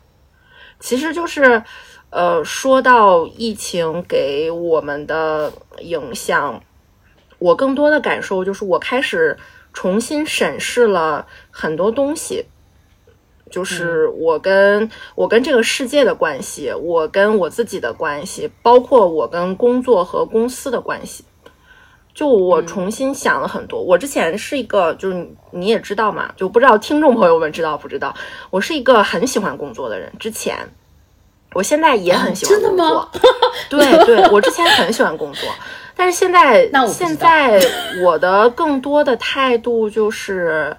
[0.78, 1.62] 其实就是，
[2.10, 6.62] 呃，说到疫情给我们的影响，
[7.38, 9.36] 我更多的感受就是，我开始
[9.72, 12.46] 重新审视了很多东西，
[13.50, 21.24] 就是我跟我跟这个世界的关系，我跟我自己的关系，包括我跟工作和公司的关系。
[22.18, 28.12] 就我重新想了很多，我之前是一个，就是你也知道嘛，就不知道听众朋友们知道不知道，
[28.50, 30.12] 我是一个很喜欢工作的人。
[30.18, 30.56] 之前，
[31.52, 33.08] 我现在也很喜欢工作，
[33.70, 35.48] 对对，我之前很喜欢工作，
[35.94, 37.60] 但是现在， 现在
[38.02, 40.76] 我的更多的态度就是，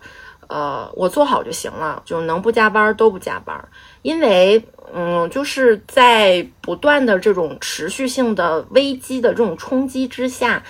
[0.50, 3.58] 呃，我做好就行了，就能不加班都不加班，
[4.02, 4.62] 因为，
[4.94, 10.62] 嗯，就是在不断的这种持续性的危机的这种冲击之下。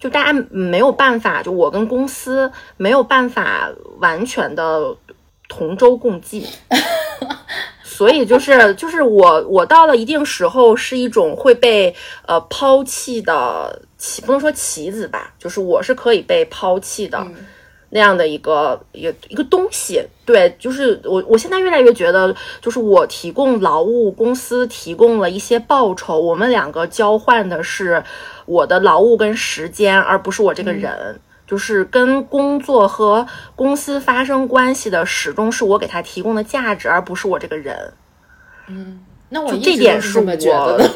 [0.00, 4.96] 就大家没有办法，就我跟公司没有办法完全的
[5.46, 6.46] 同舟共济，
[7.84, 11.94] 所以就是就是我我到了一定时候是一种会被
[12.26, 17.24] 呃抛弃的棋，不能说棋子吧，就是我是可以被抛弃的。
[17.92, 28.00] 那样的一个一个一个东西，对，就是我我现在越来越觉得，就是我提供劳务，公司提供了一些报酬，我们两个交换的是
[28.50, 37.92] 我的劳务跟时间，而不是我这个人，就是跟工作和公司发生关系的始终是我给他提供的价值，而不是我这个人。
[38.66, 40.84] 嗯，那我这点是我觉得。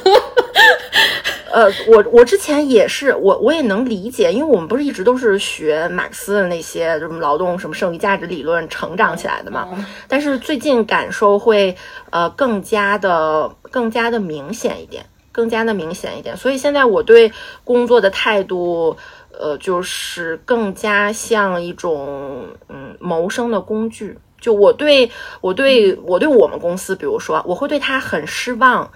[1.54, 9.68] 呃，我我之前也是，我我也能理解，因为我们不是一直都是学马克思的那些什么劳动什么剩余价值理论成长起来的嘛。
[10.08, 11.76] 但是最近感受会
[12.10, 16.34] 呃更加的更加的明显一点，更加的明显一点。
[16.36, 17.30] 所以现在我对
[17.64, 18.96] 工作的态度，
[19.30, 24.16] 呃，就是更加像一种嗯谋生的工具。
[24.40, 28.90] 就我对我对我对我们公司，比如说我会对他很失望，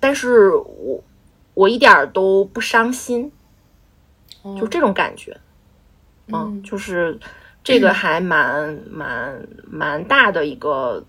[0.00, 1.02] 但是我。
[1.54, 3.32] 我一点儿都不伤心，
[4.56, 5.36] 就这种感觉，
[6.32, 7.18] 嗯，就是
[7.64, 11.04] 这个 还蛮蛮蛮大的一个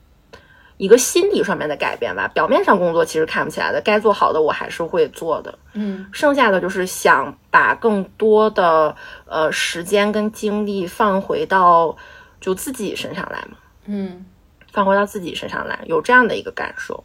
[0.79, 2.27] 一个心理上面的改变吧。
[2.29, 11.95] 表面上工作其实看不起来的，该做好的我还是会做的，嗯，剩下的就是想把更多的呃时间跟精力放回到
[12.39, 14.25] 就自己身上来嘛，嗯，
[14.71, 17.03] 放回到自己身上来，有这样的一个感受。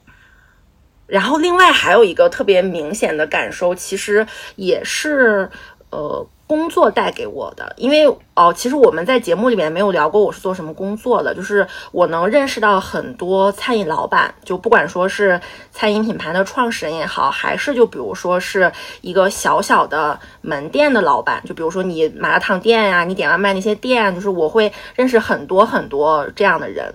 [1.06, 5.50] 然后，另外还有一个特别明显的感受，其实也是
[5.90, 7.72] 呃工作带给我的。
[7.76, 15.40] 因为哦，其实我们在节目里面没有聊过我是做什么工作的，就是我能认识到很多餐饮老板，就不管说是
[15.72, 26.94] 餐饮品牌的创始人也好，还是就比如说是一个小小的门店的老板，就比如说你麻辣烫店呀，你点外卖那些店，就是我会认识很多很多这样的人。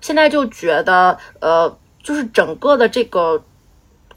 [0.00, 1.76] 现在就觉得呃。
[2.02, 3.44] 就是整个的这个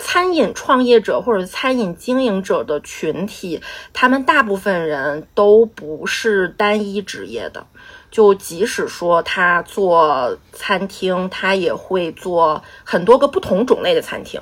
[0.06, 3.62] 餐饮创业者或者餐饮经营者的群体，
[3.94, 7.66] 他们大部分人都不是单一职业的。
[8.12, 14.42] 就即使说他做餐厅，他也会做很多个不同种类的餐厅。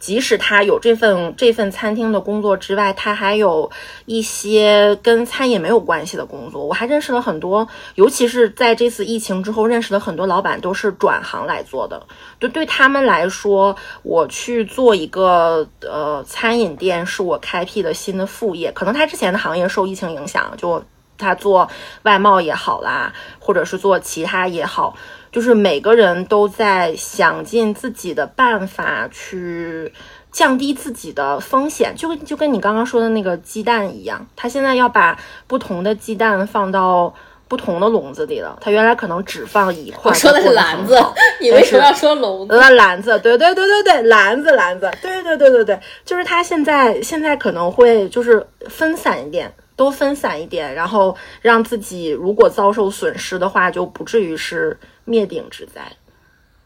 [0.00, 3.70] 即使他有这份这份餐厅的工作之外，他还有
[4.06, 6.64] 一些跟餐饮没有关系的工作。
[6.64, 12.02] 我还认识了很多，尤其是在这次疫情之后，认识了很多老板都是转行来做的。
[12.40, 18.72] 就对他们来说，我去做一个呃餐饮店，是我开辟的新的副业。
[18.72, 20.82] 可能他之前的行业受疫情影响，就
[21.18, 21.68] 他做
[22.04, 24.96] 外贸也好啦，或者是做其他也好。
[25.32, 29.92] 就是每个人都在想尽自己的办法去
[30.32, 37.12] 降低自己的风险，就就跟你刚刚说的那个鸡蛋一样，他现在要把不同的鸡蛋放到
[37.48, 38.56] 不同的笼子里了。
[38.60, 40.96] 他原来可能只放一块，我说的是篮子，
[41.40, 42.54] 你为什么要说笼子？
[42.54, 54.78] 呃，篮子，对对对对对，篮子篮子，对对对对对，就是他现在现在可能会就是分散一点，多分散一点，然后让自己如果遭受损失的话，就不至于是。
[55.06, 55.80] 灭顶之灾，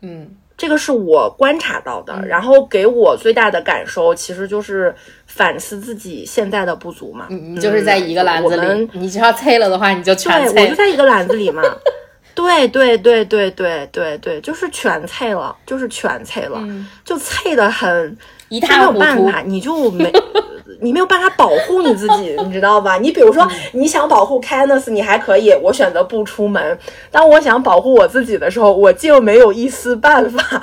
[0.02, 4.94] 嗯，这个是我观察到的，然后给我最大的感受，其实就是
[5.26, 7.26] 反思自己现在的不足嘛。
[7.30, 10.62] 你就是在一个篮子里，你只要菜了的话，你就全菜。
[10.62, 11.62] 我就在一个篮子里嘛。
[12.34, 16.62] 对对对对对对对，就是全菜了，就是全菜了，
[17.02, 18.18] 就菜的很，
[18.50, 18.98] 一塌糊涂。
[18.98, 20.12] 没有办法，你就没。
[20.80, 22.96] 你没有办法保护你自己，你知道吧？
[22.98, 26.78] 你比如说，你想保护 Kanus，你还可以，我选择不出门。
[27.10, 30.60] 当我想保护我自己的时候，我竟没有一丝办法，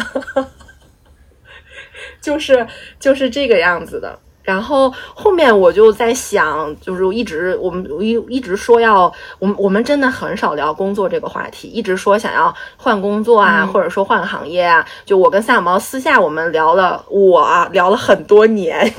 [2.22, 2.66] 就是
[3.00, 4.20] 就是这个样子的。
[4.44, 14.84] 然后后面我就在想，就是一直我们一一直说要，我们我们真的很少聊工作这个话题，一直说想要换工作啊，或者说换行业啊。
[15.06, 18.92] 就我跟三小猫私下我们聊了，我聊了很多年。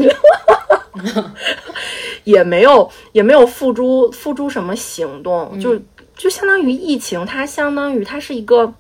[2.25, 5.81] 也没有，也没有付诸付诸什么行动，就
[6.17, 8.73] 就相当于疫情，它相当于它是一个，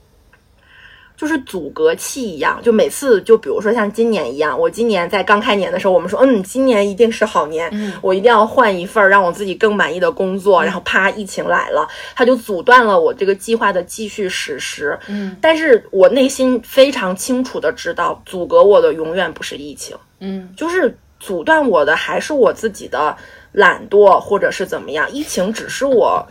[1.17, 2.61] 就是阻隔器一样。
[2.63, 7.69] 就每次，就比如说像今年一样，我今年在刚开年的时候，我们说，嗯，今年一定是好年，
[8.01, 10.63] 我一定要换一份让我自己更满意的工作。
[10.63, 14.97] 然后啪，疫情来了，它就阻断了我这个计划的继续实施。
[15.09, 19.97] 嗯，但是我内心非常清楚的知道，阻隔我的永远不是疫情。
[20.21, 20.97] 嗯，就是。
[21.23, 23.17] 阻断我的还是我自己的
[23.53, 25.09] 懒惰，或者是怎么样？
[25.09, 26.27] 疫情只是我，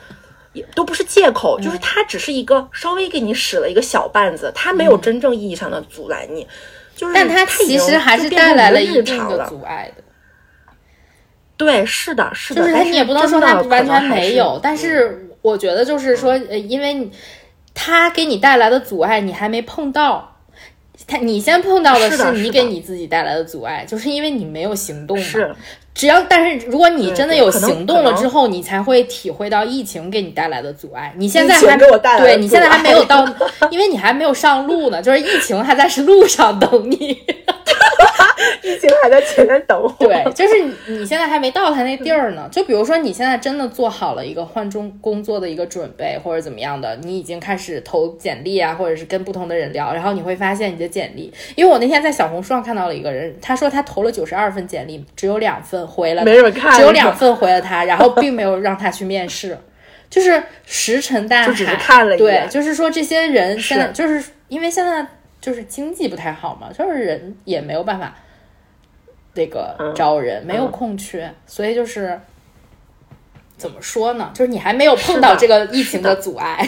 [0.51, 6.45] 也都不是借口，就是它只是一个稍微给你使了一个小绊子，它没有真正意义上的阻拦你。
[6.93, 10.03] 就是，但它其实还是带来了一定的阻碍的。
[11.55, 17.09] 对，是的，是的，就是你也不能说它完全没有，但是我觉得就是说，呃，因为
[17.73, 20.30] 它给你带来的阻碍你还没碰到。
[21.07, 25.23] 他，你先碰到的是你给你自己带来的阻碍，就是因为你没有行动嘛。
[25.23, 25.55] 是，
[25.93, 31.13] 只要但是如果你真的有行动了之后，你才会体会到疫情给你带来的阻碍。
[31.17, 31.77] 你现在还
[32.17, 33.25] 对你现在还没有到，
[33.69, 36.97] 因为你还没有上路呢，就是疫情还在是路上等你。
[38.63, 39.93] 疫情还在前面等我。
[39.99, 40.53] 对，就是
[40.87, 42.47] 你现在还没到他那地儿呢。
[42.51, 59.57] 就比如说，你现在真的做好了一个换中工作的一个准备，或者怎么样的，你已经开始投简历啊，或者是跟不同的人聊，然后你会发现你的简历，因为我那天在小红书上看到了一个人，他说他投了九十二份简历，只有两份回了，没人看，只有两份回了他，然后 并没有让他去面试，
[60.09, 61.47] 就是石沉大海。
[61.47, 62.47] 就只是看了一眼。
[62.47, 65.05] 对，就是说这些人现在就是因为现在
[65.39, 68.13] 就是经济不太好嘛，就是人也没有办法。
[69.33, 72.19] 那个招人没有空缺，所以就是
[73.55, 74.29] 怎么说呢？
[74.33, 76.67] 就是你还没有碰到这个疫情的阻碍。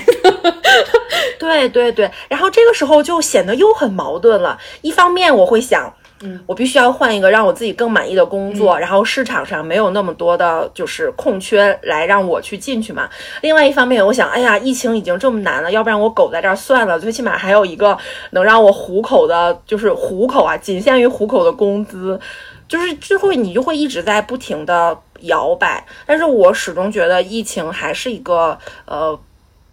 [1.37, 4.57] 对对对，然后这个时候就显得又很矛盾了。
[4.81, 5.93] 一方面我会想，
[6.23, 13.09] 嗯，我必须要换一个让我自己更满意的工作，然后市场上没有那么多的就是空缺来让我去进去嘛。
[13.41, 17.97] 另外一方面，我想，哎呀，疫情已经这么难了，要不然我苟在这儿算了，最起码还有一个
[18.31, 22.19] 能让我糊口的，就是糊口啊，仅限于糊口的工资。
[22.65, 29.19] 就是之后你就会一直在不停的摇摆，但是我始终觉得疫情还是一个呃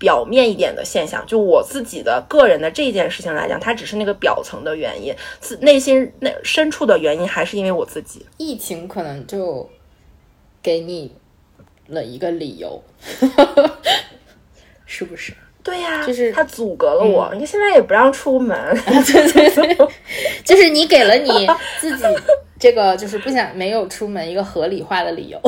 [0.01, 1.25] 表面一点的现象。
[1.27, 8.27] 就我自己的个人的这件事情来讲，它只是那个表层的原因，自内心那深处的原因还是因为我自己。
[8.39, 9.71] 疫情可能就
[10.61, 11.15] 给你
[11.87, 12.83] 了一个理由，
[14.87, 15.33] 是不是？
[15.63, 17.29] 对呀，就是它阻隔了我。
[17.35, 18.57] 你看现在也不让出门，
[19.07, 19.89] 对对对，
[20.43, 21.47] 就是你给了你
[21.79, 22.05] 自己。
[22.59, 25.41] 这个就是不想没有出门一个合理化的理由。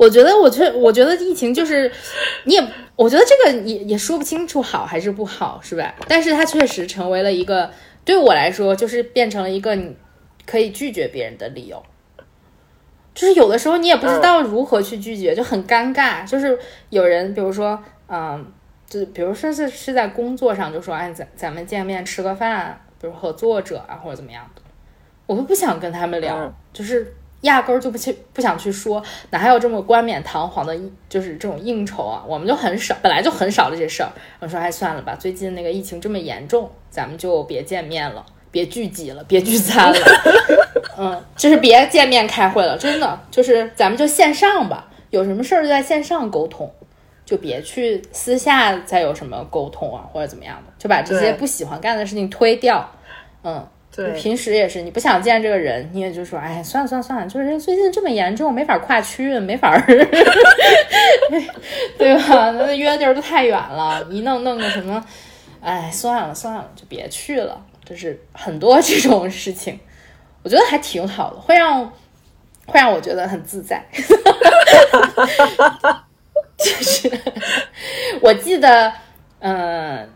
[0.00, 1.92] 我觉得，我觉我觉得疫情就是
[2.44, 5.94] 你也，我觉得这个也也说不清楚好还是不好，是吧？
[6.08, 7.70] 但是它确实成为了一个
[8.02, 9.94] 对我来说，就是变成了一个你
[10.46, 11.82] 可以拒绝别人的理由。
[13.14, 16.26] 就是有的时候你也不知道如何去拒绝，就很尴尬。
[16.26, 17.78] 就是有人，比如说，
[18.08, 18.50] 嗯，
[18.88, 22.80] 就比如说是是在工作上，就说，哎，咱咱们见面吃个饭。
[22.98, 24.62] 比如合作者啊或者怎么样的，
[25.26, 30.78] 我都不想跟他们聊，嗯就是压根儿就不去不想去说，哪还有这么冠冕堂皇的，
[31.08, 34.10] 就是这种应酬啊，我们就很少，本来就很少的这事儿。
[34.40, 39.98] 我说哎算了吧，最近那个疫情这么严重，咱们就别见面了， 别聚集了，别聚餐了，
[40.98, 46.70] 嗯，就是别见面开会了，真的就是咱们就线上吧，有什么事儿就在线上沟通。
[47.26, 52.90] 就别去私下再有什么沟通啊，或者怎么样的，就把这些不喜欢干的事情推掉。
[53.44, 53.64] 嗯，
[54.12, 59.80] 平时也是，你不想见这个人，你也就说，哎，算了算了算了，就是最近这么严重，没法跨区，没法儿
[61.98, 62.50] 对吧？
[62.52, 65.04] 那约的地儿都太远了，一弄弄个什么，
[65.60, 67.60] 哎，算了算了，就别去了。
[67.84, 69.78] 就是很多这种事情，
[70.44, 71.84] 我觉得还挺好的，会让
[72.66, 73.82] 会让我觉得很自在。
[76.56, 77.10] 就是
[78.20, 78.92] 我记得，
[79.40, 80.08] 嗯。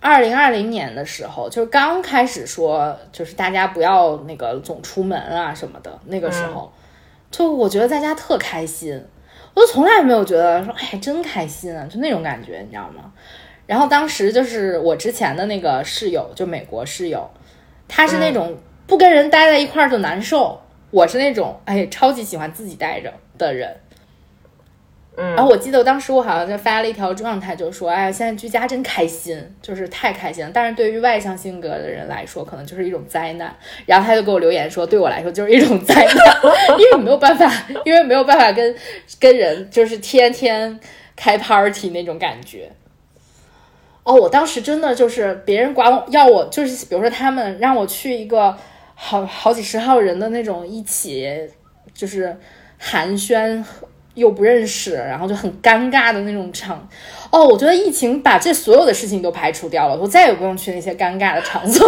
[0.00, 5.98] 二零二零年的时候，就是刚开始说，就是大家不要那个总出门啊什么的。
[6.06, 6.72] 那个时候，
[7.30, 9.04] 就我觉得在家特开心，
[9.54, 13.12] 我从来没有觉得说，哎，真开心啊，就那种感觉，你知道吗？
[13.66, 17.28] 然后当时就是我之前的那个室友，就美国室友，
[17.88, 23.76] 他是那种不跟人待在一块儿就难受，我是那种哎超级喜欢自己待着的人。
[25.20, 33.52] 然后我记得当时我好像就发了一条状态，就说：“哎呀，现在居家真开心，就是太开心了。”但是对于外向性格的人来说，可能就是一种灾难。
[33.84, 36.42] 然后他就给我留言说：“对我来说就是一种灾难，
[36.78, 37.52] 因为没有办法，
[37.84, 38.72] 因为没有办法跟
[39.18, 40.78] 跟人就是天天
[41.16, 42.70] 开 party 那种感觉。”
[44.04, 48.56] 哦，我当时真的就是别人管我要我，就是比如说他们让我去一个
[48.94, 51.28] 好好几十号人的那种一起，
[51.92, 52.36] 就是
[52.78, 53.64] 寒暄。
[54.18, 56.88] 又不认识，然后就很尴尬的那种场。
[57.30, 61.86] 哦，我觉得疫情把这所有的事情都排除掉了，我再也不用去那些尴尬的场所，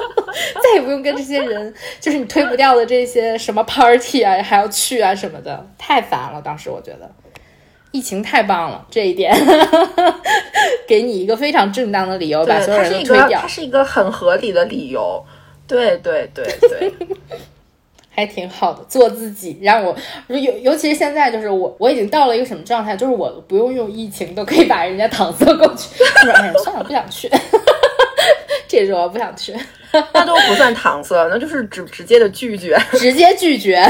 [0.62, 6.42] 再也不用跟这些人，就是你推不掉的这些什么 party 啊，还要去啊什么的，太烦了。
[6.42, 7.10] 当时我觉得
[7.92, 9.32] 疫情太棒了，这一点
[10.88, 13.40] 给你一个非常正当的理由，把所有人都推掉。
[13.40, 15.24] 它是一个很合理的理由。
[15.66, 16.92] 对对对对。
[18.14, 19.96] 还挺好的，做自己，让我
[20.28, 27.30] 尤尤其是现在，就是我我已经到了一个什么状态，就是我不用用疫情都可以把人家搪塞过去，说哎呀算了，不想去，
[28.68, 29.56] 这时候不想去，
[30.12, 33.82] 那都不算搪塞，那就是直直接的拒绝， 直接拒绝。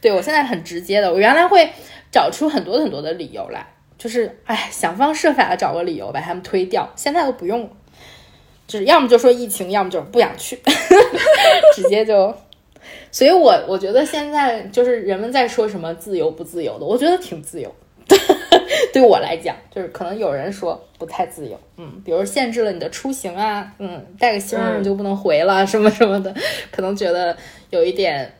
[0.00, 1.70] 对我现在很直接的，我原来会
[2.10, 3.66] 找出很多很多的理由来，
[3.98, 7.70] 就是哎想方设法的找个理由把他们推掉，现在都不用，
[8.66, 10.58] 就是要么就说疫情，要么就是不想去，
[11.76, 12.34] 直接就。
[13.12, 17.72] 所以我，我我觉得现在就是人们在说什么自由不自由的，我觉得挺自由。
[18.92, 26.34] 对我来讲，就是可能有人说不太自由，嗯，比如限制了你的出行啊，嗯，带个星就不能回了， 什么什么的，
[26.70, 27.36] 可能觉得
[27.70, 28.34] 有一点，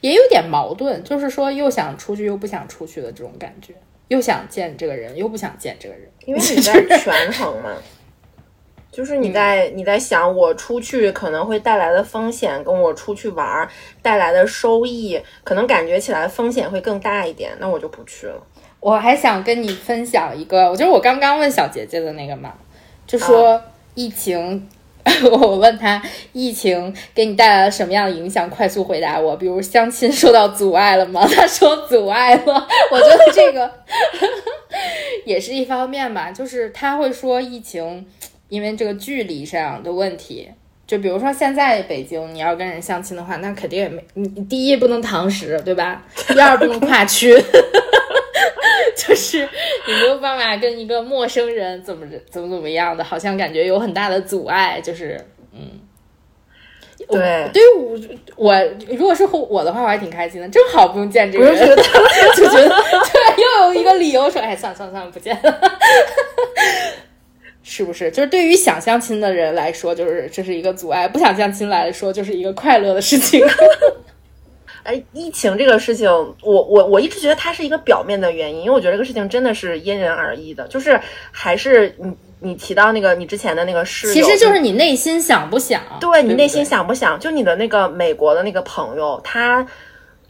[0.00, 3.74] 也有点矛盾，就是说又想出去又不想出去的这种感觉，
[4.08, 7.76] 又想见这个人又不想见这个人，因为你在 权衡嘛。
[8.90, 13.68] 就是你在你在想我出去可能会带来的风险，跟我出去玩
[14.02, 18.42] 带来的收益，可能感觉起来风险会更大一点，那我就不去了。
[18.80, 22.54] 我还想跟你分享一个，就是我刚刚问小姐姐的那个嘛，
[23.06, 23.62] 就说
[23.94, 24.68] 疫情，
[25.30, 31.24] 我问她疫情给你带来了什么样的影响，快速回答我，比如相亲受到阻碍了吗？
[31.26, 33.70] 她说阻碍了，我觉得这个
[35.26, 38.06] 也是一方面吧，就是她会说疫情。
[38.48, 40.48] 因为这个距离上的问题，
[40.86, 46.02] 就比如说现在北京，你要跟人相亲的话，那肯定也没你第一不能堂食，对吧？
[46.28, 47.34] 第二不能跨区，
[48.96, 49.46] 就是
[49.86, 55.20] 你没有办法跟一个陌生人怎么怎么怎么样的，好像感觉有很大的阻碍，就是
[55.52, 55.80] 嗯，
[57.08, 57.66] 对，对于
[58.36, 61.82] 我我如果是我的话，我还挺开心的，正好不用见这个人， 就觉得
[62.34, 65.60] 就觉得对，又有一个理由说，哎，算了算了算了，不见了。
[67.70, 68.10] 是不是？
[68.10, 73.44] 就是对于想相亲的人来说，就是这是一个阻碍；不想相亲来说，就是一个快乐的事情。
[74.84, 80.66] 哎，疫情这个事情，我我我一直觉得它是一个表面的原因，因为我觉得这个事情真的是因人而异的。
[80.68, 80.98] 就是
[81.30, 85.82] 还是你你提到那个你之前的那个室友，其实就是你内心想不想？
[86.00, 87.20] 对你内心想不想？
[87.20, 89.66] 就你的那个美国的那个朋友，他。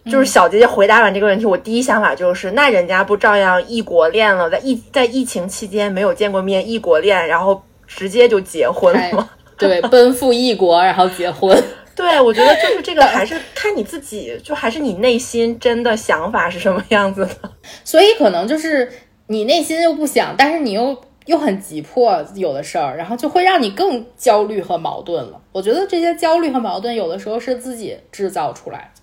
[0.05, 9.29] 就是小姐姐回答完这个问题，我第一想法就是，那人家不照样异国恋了，在疫在疫情期间没有见过面，异国恋，然后直接就结婚了吗？
[9.59, 11.63] 对，奔赴异国然后结婚。
[11.95, 17.51] 对，我觉得就是这个，还是看你自己，就还是你内心真的想法是什么样子的。
[17.85, 18.89] 所以可能就是
[19.27, 20.97] 你内心又不想，但是你又
[21.27, 25.41] 又很急迫有的事儿，然后就会让你更焦虑和矛盾了。
[25.51, 28.98] 我觉得这些焦虑和矛盾有的时候是自己制造出来的。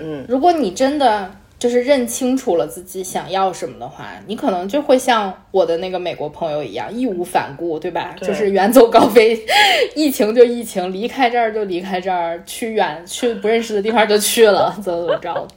[0.00, 8.14] 嗯，如果你真的就是认清楚了自己想要什么的话，你可能就会像我的那个美国朋友一样义无反顾，对吧？
[8.18, 9.38] 对就是远走高飞，
[9.94, 15.48] 疫情就疫情，离开这儿就离开这儿，去远去不认识的地方就去了，怎么怎么着。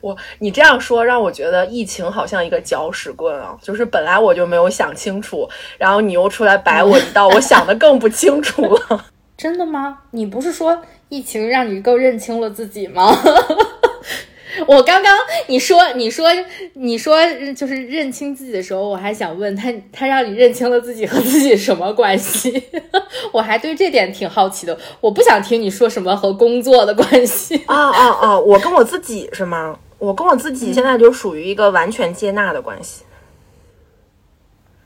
[0.00, 3.54] 我你这样说让我觉得疫情好像一个搅屎棍啊！
[3.60, 9.04] 就是本来我就没有想清楚，然后你又出来摆我一道，我想的更不清楚了。
[9.36, 9.98] 真的吗？
[10.12, 13.16] 你不是说疫情让你更认清了自己吗？
[14.66, 15.14] 我刚刚
[15.48, 16.28] 你说你说
[16.72, 17.18] 你说
[17.54, 22.64] 就是认清自己的时候，我还想问他，他让你认清了自己和自己什么关系？
[23.32, 24.76] 我还对这点挺好奇的。
[25.00, 27.62] 我不想听你说什么和工作的关系。
[27.66, 28.38] 啊啊啊！
[28.38, 29.78] 我跟我自己是吗？
[29.98, 33.04] 我跟我自己现在就属于一个完全接纳的关系。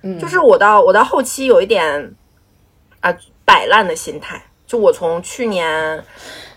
[0.03, 2.14] 嗯，就是我到我到后期有一点
[3.01, 5.68] 啊摆烂的心态，就我从去年、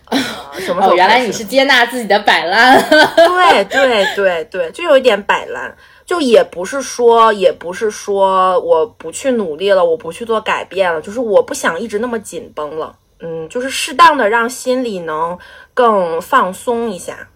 [0.05, 0.19] 呃、
[0.59, 2.79] 什么时候、哦，原来你是接纳自己的摆烂。
[2.87, 12.95] 对对对对，就有一点摆烂，就也不是说也不是说我不去努力了，我不去做改变了，就是我不想一直那么紧绷了。
[13.19, 15.39] 嗯，就是适当的让心里能
[15.73, 17.29] 更放松一下。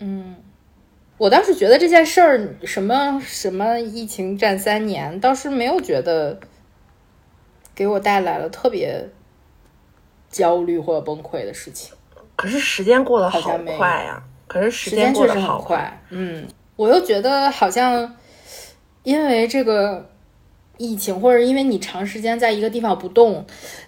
[0.00, 0.34] 嗯，
[1.18, 6.40] 我倒是觉得这件事儿，什么什么疫情战三年，倒是没有觉得
[7.74, 9.08] 给我带来了特别
[10.30, 11.94] 焦虑或者崩溃的事情。
[12.36, 16.46] 可是时间过得好好像没快呀、可是时时间确实过得好很快，嗯，
[16.76, 18.16] 我又觉得好像
[19.02, 20.10] 因为这个
[20.78, 23.46] 疫情，或者因为你长时间在一个地方不动，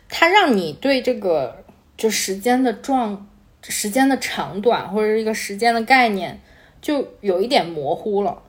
[0.08, 1.64] 它让你对这个
[1.96, 3.26] 就时间的状、
[3.62, 6.40] 时间的长短或者一个时间的概念，
[6.80, 8.42] 就有一点模糊了。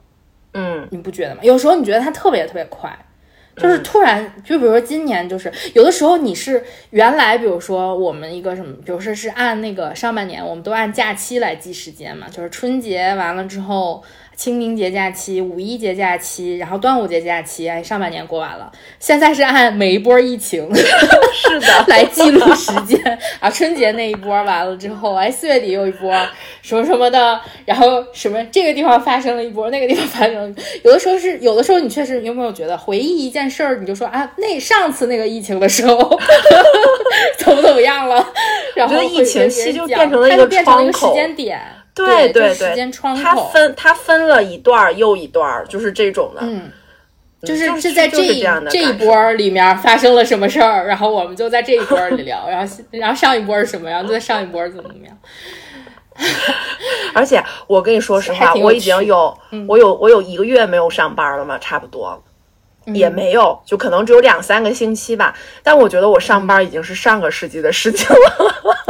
[0.54, 1.42] 嗯你不觉得吗？
[1.44, 2.96] 有时候你觉得它特别特别快，
[3.58, 14.04] 就是突然，就比如说今年，就是有的时候你是原来，比如说我们一个什么，比如说是按那个上半年，我们都按假期来记时间嘛，就是春节完了之后。
[14.38, 18.72] 清明节假期、五一节假期，然后端午节假期，哎，上半年过完了。
[19.00, 20.70] 现在是按每一波疫情
[21.34, 23.00] 是的， 来记录时间。
[23.42, 26.14] 啊，春节那一波完了之后，哎，四月底又一波
[26.62, 35.98] 什么什么的，然后什么这个地方发生了一波，那个地方发生了，有的时候是有的时候你确实你有没有觉得回忆一件事儿，你就说啊，那上次那个疫情的时候
[37.40, 38.24] 怎么怎么样了，
[38.76, 41.60] 然后我觉得疫情期就变成了了一个变成了一个时间点，
[42.06, 46.42] 对对对就是时间窗它，分它分了一段儿又一段儿，就是这种的。
[46.44, 46.58] 嗯。
[46.58, 46.72] 嗯
[47.44, 55.16] 就是就是在这一就是这样的这一波儿里面发生了什么事儿，然后我们就在这一波儿里聊，然 后然后上一波儿是什么，然后就在上一波儿怎么怎么样。
[57.14, 59.38] 而且我跟你说实话，我已经有
[59.68, 62.10] 我有我有一个月没有上班了嘛，差不多。
[62.88, 65.36] 嗯也没有，就可能只有两三个星期吧。
[65.62, 68.87] 但我觉得我上班已经是上个世纪的事情了，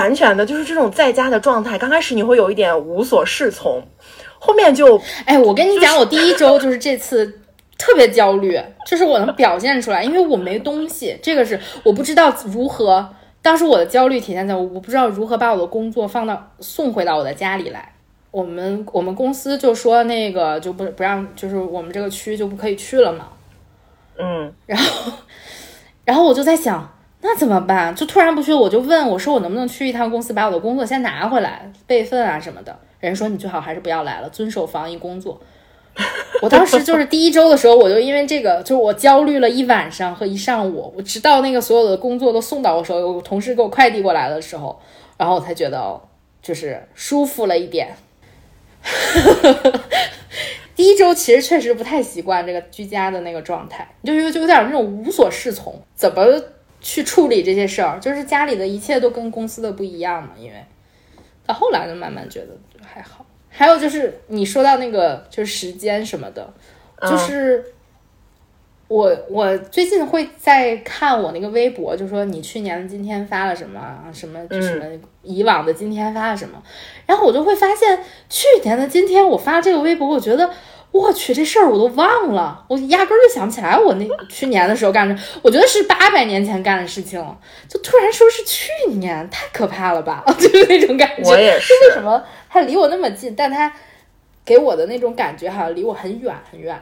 [0.00, 1.78] 完全的，就是这种在家的状态。
[1.78, 3.82] 刚开始你会有一点无所适从，
[4.38, 7.40] 后面就哎，我跟你讲，我第一周就是这次
[7.76, 13.06] 特别焦虑，就是我能表现出来，因为我没东西，这个是我不知道如何。
[13.42, 17.92] 当时我的焦虑体现在我我不知道如何把我的工作放到送回到我的家里来。
[18.30, 23.28] 我们我们公司就说那个就不不让，就是我们这个区就不可以去了嘛。
[24.18, 25.12] 嗯然后，
[26.04, 26.86] 然后我就在想，
[27.22, 27.94] 那怎么办？
[27.94, 32.74] 就突然不去，我就问我说，我能不能去一趟公司，把我的工作先拿回来，备份啊什么的？
[33.00, 35.40] 人说你最好还是不要来了，遵守防疫工作。
[36.40, 44.80] 我当时就是第一周的时候，我就因为这个，就是我焦虑了一晚上和一上午，我直到那个所有的工作都送到我手里，我同事给我快递过来的时候，
[45.18, 46.00] 然后我才觉得，
[46.40, 47.94] 就是舒服了一点。
[50.74, 56.24] 第一周其实确实不太习惯这个居家的那个状态，就有就有点那种无所适从，怎么
[56.80, 57.98] 去处理这些事儿？
[58.00, 60.64] 就是家里的一切都跟公司的不一样嘛，因为
[61.46, 62.48] 到后来就慢慢觉得
[62.82, 63.24] 还好。
[63.48, 66.52] 还有就是你说到那个就是时间什么的，
[67.02, 67.64] 就是
[68.88, 74.84] 我我最近会在看我那个微博，就说你去年的今天发了什么啊，什么就什么
[75.22, 76.62] 以往的今天发了什么，
[77.06, 80.50] 然后我就会发现去年的今天我发这个微博，我觉得。
[80.92, 87.24] 我去，这事儿我都忘了，我压根儿就想不起来我那去年的时候干的，我觉得是八百年前干的事情，
[87.68, 90.24] 就突然说是去年，太可怕了吧？
[90.38, 91.30] 就是那种感觉。
[91.30, 93.72] 我也是就为什么它离我那么近，但它
[94.44, 96.80] 给我的那种感觉好像离我很远很远。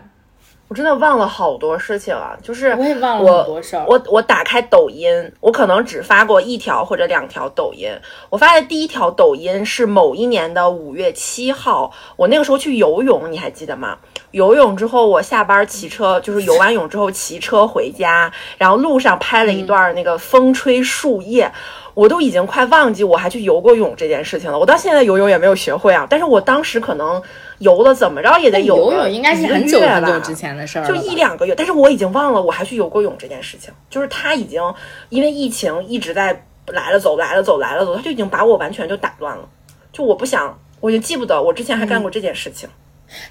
[0.68, 3.84] 我真的忘了好多事情啊，就是我也忘了很多事儿。
[3.88, 7.90] 我我打开抖音，我可能只发过一条或者两条抖音。
[8.28, 13.96] 我发现第一条抖音是某一年的五月七号，我那个时候去游泳，你还记得吗？
[14.32, 21.50] 游泳之后，我下班骑车，就是游完泳之后骑车回家，然后路上拍了一段那个风吹树叶。
[21.98, 24.56] 我都已经快忘记我还去游过泳这件事情了。
[24.56, 26.06] 我到现在游泳也没有学会啊。
[26.08, 27.20] 但是我当时可能
[27.58, 31.56] 游了怎么着也得游游泳应该是很久很久之前的事儿，就一两个月。
[31.56, 33.74] 但是我已经忘了我还去游过泳这件事情。
[33.90, 34.62] 就是他已经
[35.08, 39.48] 因为疫情一直在来了走来了走来了走，他就已经把我完全就打乱了。
[39.92, 42.68] 就我不想，我就记不得我之前还干过这件事情。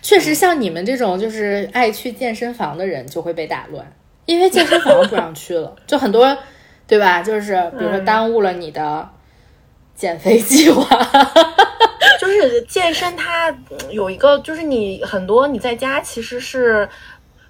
[0.02, 3.90] 确实，像你们这种就是爱去健身房的人就会被打乱，
[4.26, 6.38] 因为健身房不让去了，就很多。
[6.88, 7.22] 对吧？
[7.22, 9.08] 就是比如说耽误了你的
[9.94, 10.88] 减肥计划，
[12.20, 13.54] 就是健身它
[13.90, 16.88] 有一个，就是你很多你在家其实是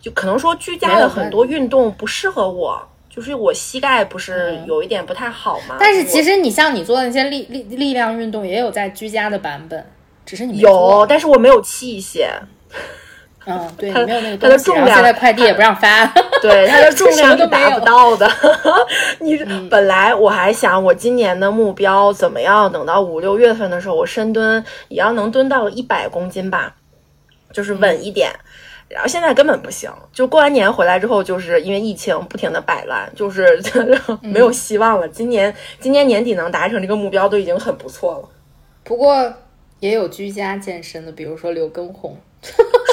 [0.02, 5.78] 就可能说居家的很多运动不适合我，就是我膝盖不是有一点不太好吗？
[5.80, 9.86] 但是其实你像你做的那些力力力量运动也有在居家的版本，
[10.26, 12.28] 只是你有，但是我没有器械。
[13.48, 16.06] 嗯， 对，没有那个它的重量现在快递也不让发，
[16.42, 18.30] 对，它的重量 是达不到的。
[19.20, 19.38] 你
[19.70, 22.70] 本来我还想，我今年的目标怎么样？
[22.72, 26.76] 等到五六月份的时候，我深蹲也要能蹲到一百公斤吧，
[27.54, 28.32] 就是稳一点。
[28.90, 33.62] 然后现在根本不行，就过完年回来之后，就是因为疫情不停的摆烂，就是
[34.22, 35.08] 没有希望了。
[35.08, 38.30] 今年今年年底能达成这个目标都已经很不错了。
[38.84, 39.34] 不过
[39.80, 42.18] 也有居家健身的，比如说刘畊宏。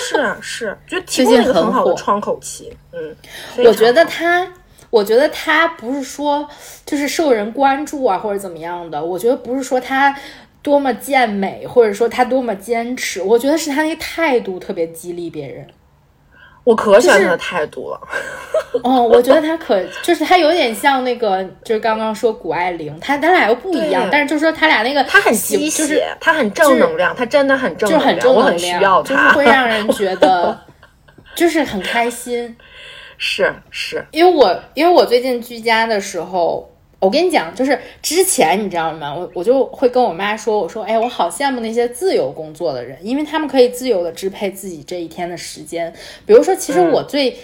[0.09, 2.77] 是啊，是，就提供一个很好的窗口期。
[2.93, 3.17] 嗯，
[3.65, 4.47] 我觉得他，
[4.91, 6.49] 我觉得他不是说
[6.85, 9.03] 就是受人关注啊，或者怎么样的。
[9.03, 10.15] 我觉得不是说他
[10.63, 13.23] 多么健美，或者说他多么坚持。
[13.23, 15.67] 我觉得是他那个态度特别激励别人。
[16.65, 18.01] 我可喜欢他的态度了，
[18.83, 30.59] 哦，我觉得他可就是他有点像那个，就是刚刚说谷爱凌，他他俩又不一样，但是就是说他俩那个他很吸血，他很正能量，他真的很正能量，就很正能量，就是会让人觉得
[31.37, 32.57] 就是很开心，
[33.19, 36.71] 是是，因为我因为我最近居家的时候。
[37.05, 39.15] 我跟你讲，就是之前你知道吗？
[39.15, 45.93] 我我就会跟我妈说，我说，哎，我好羡慕那些自由工作的人，因为他们可以自由的支配自己这一天的时间。
[46.25, 47.37] 比如说，其实我最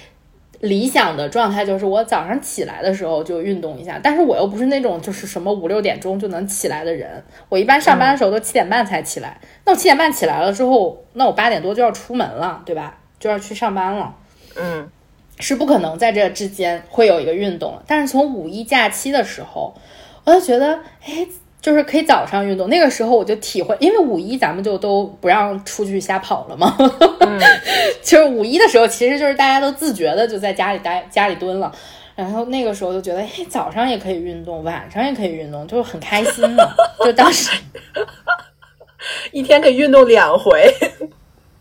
[0.61, 7.23] 理想的状态就是我早上起来的时候就运动一下，但是我又不是那种就是什么五六点钟就能起来的人。
[7.51, 9.39] 我一般上班的时候都七点半才起来。
[9.67, 12.99] 那我七点半起来了之后，那我八点多就要出门了，对吧？
[13.19, 14.15] 就要去上班了。
[14.57, 14.89] 嗯。
[15.41, 19.74] 是不可能在这之间会有一个运动了但是从五一假期的时候，
[20.24, 21.26] 我就觉得，哎，
[21.61, 22.68] 就是可以早上运动。
[22.68, 26.76] 那个时候我就体会，因为五一咱们就都不让出去瞎跑了嘛。
[28.03, 31.72] 就是五一的时候，其实就是大家都自觉的就在家里待，家里蹲了。
[32.14, 36.64] 然后那个时候就觉得，哎，早上也可以运动，晚上也可以运动，就是很开心嘛。
[37.05, 37.51] 就当时
[39.32, 40.70] 一天可以运动两回。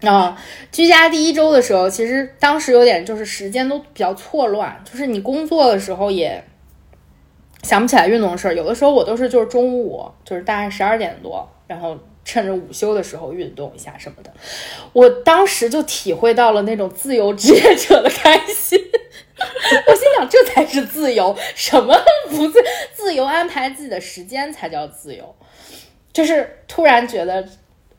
[0.02, 0.42] 啊，
[0.72, 6.42] 居家第一周的时候，其实当时有点就是时间都比较错乱，就是你工作的时候也
[7.64, 8.56] 想不起来运动的事儿。
[8.56, 14.32] 有的时候我都是就是中午，就是大概十二点多，然后趁着午休的时候运动一下什么的。
[14.94, 18.80] 我当时就体会到了那种自由职业者的开心。
[19.86, 21.94] 我心想，这才是自由，什么
[22.30, 25.36] 不自自由安排自己的时间才叫自由。
[26.14, 27.46] 就是突然觉得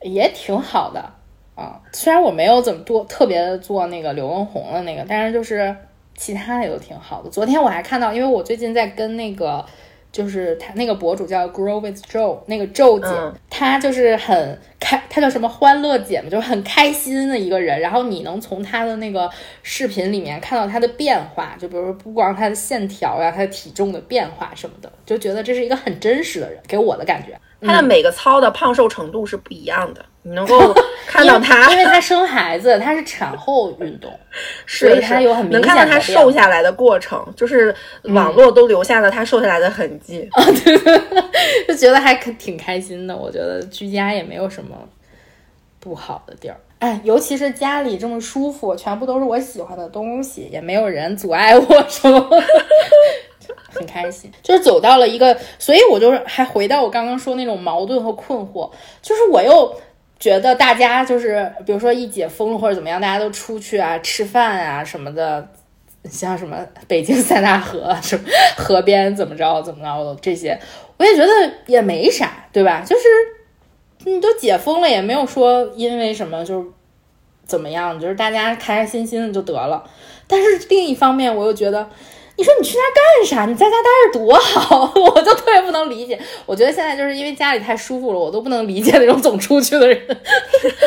[0.01, 1.20] 也挺好的。
[1.61, 5.75] 啊，虽然我没有怎么多特别做那个刘畊宏的那个，但是就是
[6.15, 7.29] 其他的也都挺好的。
[7.29, 9.63] 昨天我还看到，因为我最近在跟那个，
[10.11, 17.79] 就是他那个博主叫 Grow with Joe，那个 Joe 姐，她就是很开，她叫什么欢乐姐嘛，就是很开心的一个人。
[17.79, 19.29] 然后你能从她的那个
[19.63, 27.39] 视频里面看到她的变化，就比如说不光她的线条呀，她的体重的变化什么的，就觉得这是一个很真实的人，给我的感觉。
[27.61, 30.03] 她的每个操的胖瘦程度是不一样的。
[30.23, 30.73] 你能够
[31.07, 34.11] 看到他，因为他生孩子，他是产后运动，
[34.67, 40.77] 所以他有很明显能看到他瘦下来的过程，就是网络都留下了他瘦下来的痕迹 啊，对，
[41.67, 43.17] 就觉得还挺开心的。
[43.17, 44.77] 我觉得居家也没有什么
[45.79, 52.29] 不好的地儿，哎，尤其是家里这么舒服，全部都是我喜欢的东西，也没有人阻碍我，什么，
[53.69, 54.31] 很开心。
[54.43, 58.69] 就是走到了一个，所以我就是还回到我刚刚说那种矛盾和困惑，
[59.01, 59.75] 就是我又。
[60.21, 65.45] 觉得大家就是，比如说一解封或者怎么样，大家都出去啊吃饭啊什么的，
[66.05, 68.23] 像什么北京塞纳河什么
[68.55, 70.57] 河边怎么着怎么着的这些，
[70.97, 71.31] 我也觉得
[71.65, 72.83] 也没啥，对吧？
[72.85, 73.03] 就是
[74.05, 76.67] 你都解封了，也没有说因为什么就是
[77.43, 79.83] 怎么样，就是大家开开心心的就得了。
[80.27, 81.89] 但是另一方面，我又觉得，
[82.41, 83.45] 你说你去那儿干啥？
[83.45, 86.19] 你在家待着多好， 我就特别不能理解。
[86.47, 90.17] 我觉得现在就是因为家里太舒服了，我都不能理解那种总出去的人。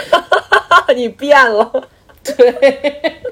[0.97, 1.89] 你变了，
[2.25, 3.23] 对，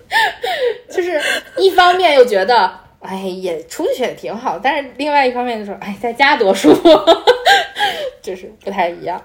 [0.88, 1.20] 就是
[1.56, 6.88] 一方面又觉得，哎，也出去也挺好，但是另外一方面就说，哎，在家多舒服，
[8.22, 9.20] 就是不太一样。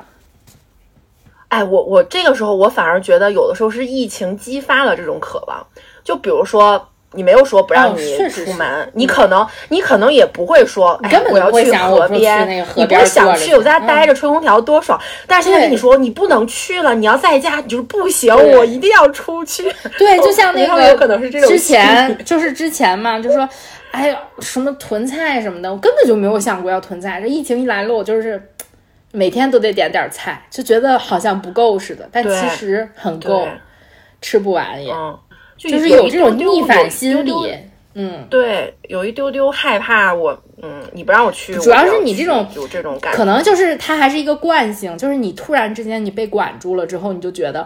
[1.49, 5.67] 哎，我我这个时候我反而觉得，有的时候是疫情激发了这种渴望。
[6.03, 14.97] 就比如说，你没有说不让你出门，你可能你可能也不会说，哎，我要去河边，你不是想去，我在家待着吹空调多爽。
[15.25, 19.63] 但是现在跟你说，你不能去了，你要在家，你就是不行，我一定要出去。
[19.97, 21.49] 对，就像那个，有可能是这种。
[21.49, 23.49] 之前就是之前嘛，就说，
[23.89, 27.19] 哎呀，什么囤菜什么的，我根本就没有想过要囤菜。
[27.19, 28.41] 这疫情一来了，我就是。
[29.13, 33.47] 每天都得点点菜，就觉得好像不够似的，但其实很够，
[34.21, 34.93] 吃不完也，
[35.57, 37.33] 就是有这种逆反心理。
[37.99, 47.65] 嗯，对，有一丢丢害怕我，嗯，你不让我去，主要是你这种有这种感觉，可能就是它还是一个惯性，就是你突然之间你被管住了之后，你就觉得。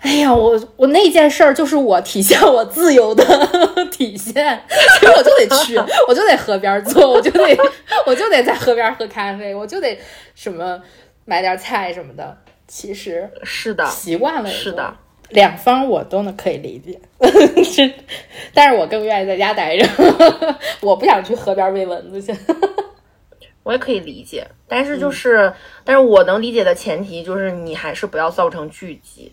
[0.00, 3.22] 哎呀，我我那件事儿就是我体现我自由的
[3.92, 4.58] 体现，
[4.98, 5.76] 所以我就得去，
[6.08, 7.54] 我就得河边坐，我就得
[8.06, 9.98] 我就得在河边喝咖啡，我就得
[10.34, 10.80] 什么
[11.26, 12.34] 买点菜什么的。
[12.66, 14.94] 其实是的，习惯了是的，
[15.30, 17.00] 两方我都能可以理解，
[17.64, 17.92] 是，
[18.52, 19.88] 但是我更愿意在家待着，
[20.82, 22.38] 我不想去河边喂蚊子去。
[23.62, 25.52] 我也可以理解，但是就是，
[25.84, 29.32] 但是我能理解的前提就是你还是不要造成聚集。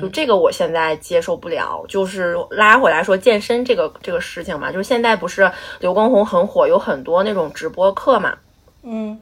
[0.00, 5.50] 就这个我现在接受不了，就是拉回来说健身这个这个事情嘛，就是现在不是
[5.80, 8.36] 刘畊宏很火，有很多那种直播课嘛，
[8.82, 9.18] 嗯，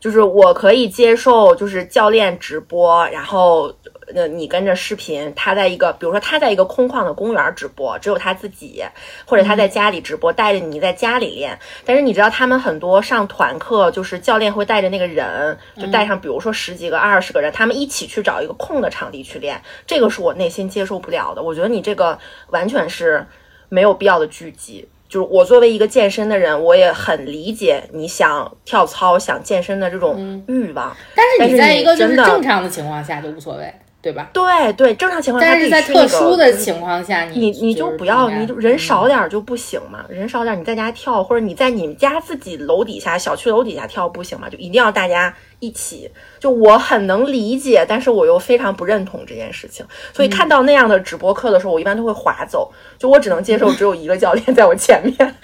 [0.00, 3.74] 就是我可以接受，就是教练直播，然后。
[4.14, 8.82] 那你跟着视频，他在一个，比如说他在一个空旷的公园直播，只有他自己，
[9.26, 11.58] 或者他在家里直播，带着你在家里练。
[11.84, 19.60] 但是你知道，他们很多上团课，就是教练会带着那个人，就带上，比如说十几个、二十个人，他们一起去找一个空的场地去练。
[19.86, 21.42] 这个是我内心接受不了的。
[21.42, 23.26] 我觉得你这个完全是
[23.68, 24.88] 没有必要的聚集。
[25.08, 30.94] 就是我作为一个健身的人，我也很理解你想跳操、想健身的这种欲望。
[31.14, 33.74] 但是你在一个就是正常的情况下就无所谓。
[34.08, 34.30] 对吧？
[34.32, 40.02] 对对，正常情况下，但是在特殊的情况下，你你就不要，你人少点就不行嘛？
[40.08, 44.48] 人少点，你在家跳，或者你在你们家自己楼底下、小区楼底下跳不行吗？
[44.48, 46.10] 就一定要大家一起。
[46.40, 49.84] 就我很能理解，但是我又非常不认同这件事情。
[50.14, 52.72] 所以看到那样的直播课的时候，我一般都会划走。
[52.98, 55.14] 就我只能接受只有一个教练在我前面。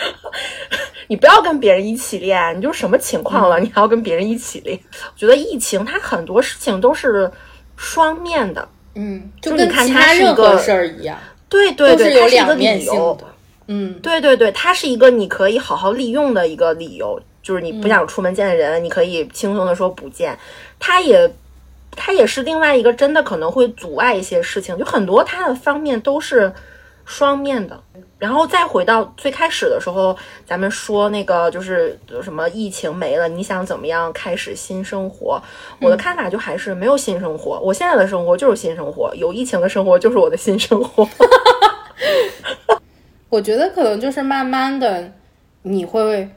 [1.10, 3.58] 你不要跟别人一起练，你就什么情况了？
[3.58, 4.78] 你还要跟别人一起练？
[4.92, 7.28] 我觉得疫情它很多事情都是
[7.76, 13.18] 双面的，嗯，就跟其他任何事儿一样，对对对，它是一个理由，
[13.66, 20.38] 嗯，对对对，它是一个你可以好好利用的一个理由，就是你不想出门见的人，你可以轻松的说不见，
[20.78, 21.28] 它也
[21.96, 26.52] 它也是另外一个真的可能会阻碍一些事情，就很多它的方面都是
[27.10, 27.82] 双面的。
[28.20, 35.42] 然后再回到最开始的时候，咱们说那个就是什么疫情没了，你想怎么样开始新生活？
[35.80, 37.58] 我的看法就还是没有新生活。
[37.60, 41.08] 我现在的生活就是新生活，有疫情的生活就是我的新生活。
[43.28, 45.12] 我觉得可能就是慢慢的，
[45.62, 46.28] 你会，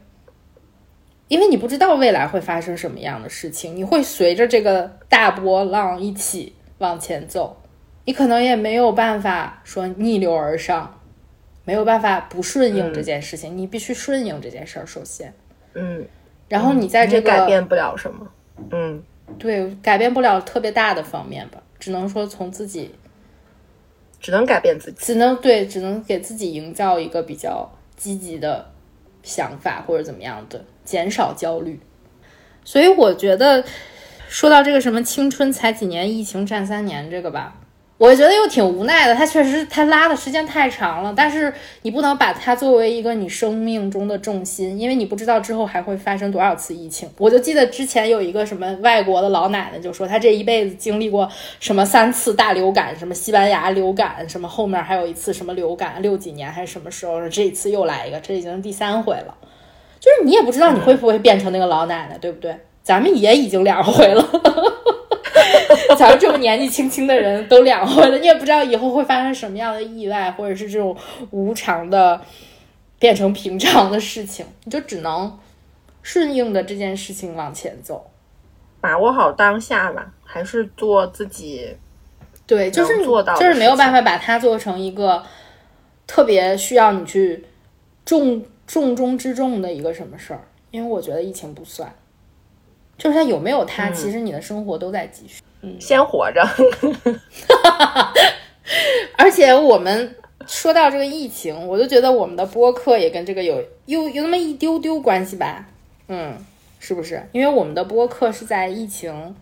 [1.28, 7.57] 因为你不知道未来会发生什么样的事情，你会随着这个大波浪一起往前走，
[8.06, 10.99] 你可能也没有办法说逆流而上。
[11.66, 14.86] 没有办法不顺应这件事情，你必须顺应这件事儿。
[14.86, 15.34] 首先，
[15.76, 16.06] 嗯，
[16.49, 18.28] 然后你在这个改变不了什么，
[18.70, 19.01] 嗯，
[19.39, 22.93] 对，改变不了特别大的方面吧，只能说从自己，
[24.20, 28.70] 只能改变自己，只能对，只能给自己营造一个比较积极的
[29.22, 31.80] 想法或者怎么样的，减少焦虑。
[32.66, 33.64] 所以我觉得
[34.28, 37.62] 说到这个什么青春才几年，疫情战三年这个吧。
[38.00, 47.10] 我觉得又挺无奈的，他确实他拉的时间太长了，但是你不能把它作为一个你生命中的重心，因为你不知道之后还会发生多少次疫情。
[47.18, 51.30] 我就记得之前有一个什么外国的老奶奶就说，她这一辈子经历过
[51.62, 59.34] 什么三次大流感，什么西班牙流感，什么后面还有一次什么流感，六几年还是什么时候，这一次又来一个，这已经第三回了。
[60.00, 62.54] 就是你也不知道你会不会变成那个老奶奶，对不对？
[62.82, 64.28] 咱们也已经两回了。
[65.97, 70.95] 咱们这么年纪轻轻的人都两回了，你也不知道以后会发生什么样的意外，或者是这种
[71.31, 72.19] 无常的
[72.99, 75.39] 变成平常的事情，你就只能
[76.01, 78.09] 顺应着这件事情往前走，
[78.81, 81.75] 把握好当下吧，还是做自己
[82.45, 85.23] 对，就是能做到就是没有办法把它做成一个
[86.07, 87.45] 特别需要你去
[88.05, 91.93] 重重中之重的一个什么事儿，因为我觉得疫情不算，
[92.97, 95.41] 就是它有没有它，其实你的生活都在继续。
[95.80, 96.41] 先活着。
[99.18, 100.16] 而且我们
[100.47, 105.66] 说到这个疫情，我就觉得我们的播客也跟这个有有有那么一丢丢关系吧，
[106.07, 106.38] 嗯，
[106.80, 107.28] 是不是？
[107.32, 109.36] 因为我们的播客是在疫情，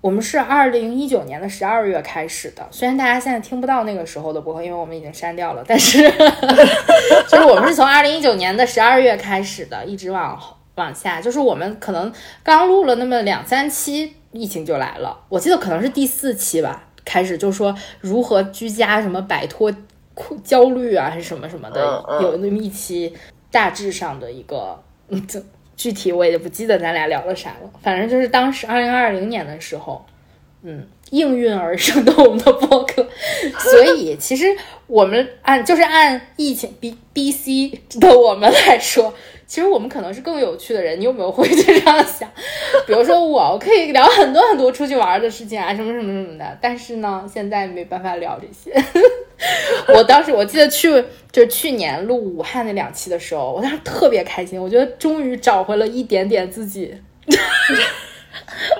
[0.00, 6.08] 我们是二零一九年的十二月开始的，虽然大家现在听不到那个时候的播客，因为我们已经删掉了，但是
[7.28, 12.12] 就是我们是从二零一九年的十二月开始的，一直往后往下，就是我们可能
[12.42, 15.18] 刚录了那么两三期，疫情就来了。
[15.28, 19.72] 我记得可能是第四期吧，开始就说如何居家，什么摆脱
[20.14, 21.80] 苦焦虑啊，还是什么什么的，
[22.20, 23.12] 有那么一期
[23.50, 25.42] 大致上的一个，嗯，这
[25.76, 27.70] 具体我也不记得咱俩聊了啥了。
[27.82, 30.04] 反正就是当时二零二零年的时候，
[30.62, 33.06] 嗯，应运而生的我们的播客，
[33.58, 34.46] 所以其实
[34.86, 39.12] 我们按就是按疫情 B B C 的我们来说，
[39.52, 40.98] 其实我们可能是更有趣的人。
[40.98, 42.26] 你有没有会这样想？
[42.88, 48.74] 比如说我，我可以聊很多很多出去玩的事情啊，什么什么什么的，但是呢，现在没办法聊这些。
[49.94, 50.88] 我当时我记得去
[51.30, 56.96] 就是去年录武汉那两期的时候，我当时特别开心，我觉得终于找回了一点点自己，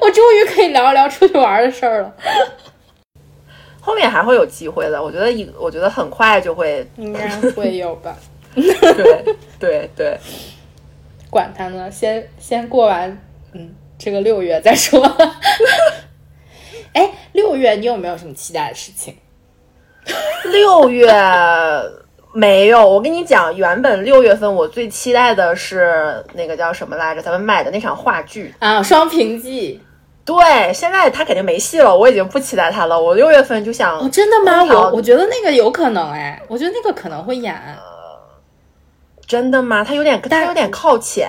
[0.00, 2.16] 我终于可以聊一聊出去玩的事儿了。
[3.78, 8.16] 后面还会有机会的，我觉得一，我觉得很快就会，应该会有吧，
[8.54, 10.18] 对对对，
[11.32, 13.18] 管他呢，先先过完
[13.54, 15.00] 嗯这个六月再说。
[16.92, 19.16] 哎，六月你有没有什么期待的事情？
[20.44, 21.10] 六月
[22.34, 28.54] 没有，我跟你讲，原本六月份我最期待的是那个叫什么来着，咱们买的那场话剧。
[28.58, 29.80] 啊，《双屏记
[30.26, 33.00] 对，现在他肯定没戏了，我已经不期待他了。
[33.00, 34.62] 我六月份就想，》哦，真的吗？
[34.64, 37.58] 我我觉得那个有可能哎，我觉得那个可能会演。
[39.32, 39.82] 真的吗？
[39.82, 41.26] 它有点，它有点靠前。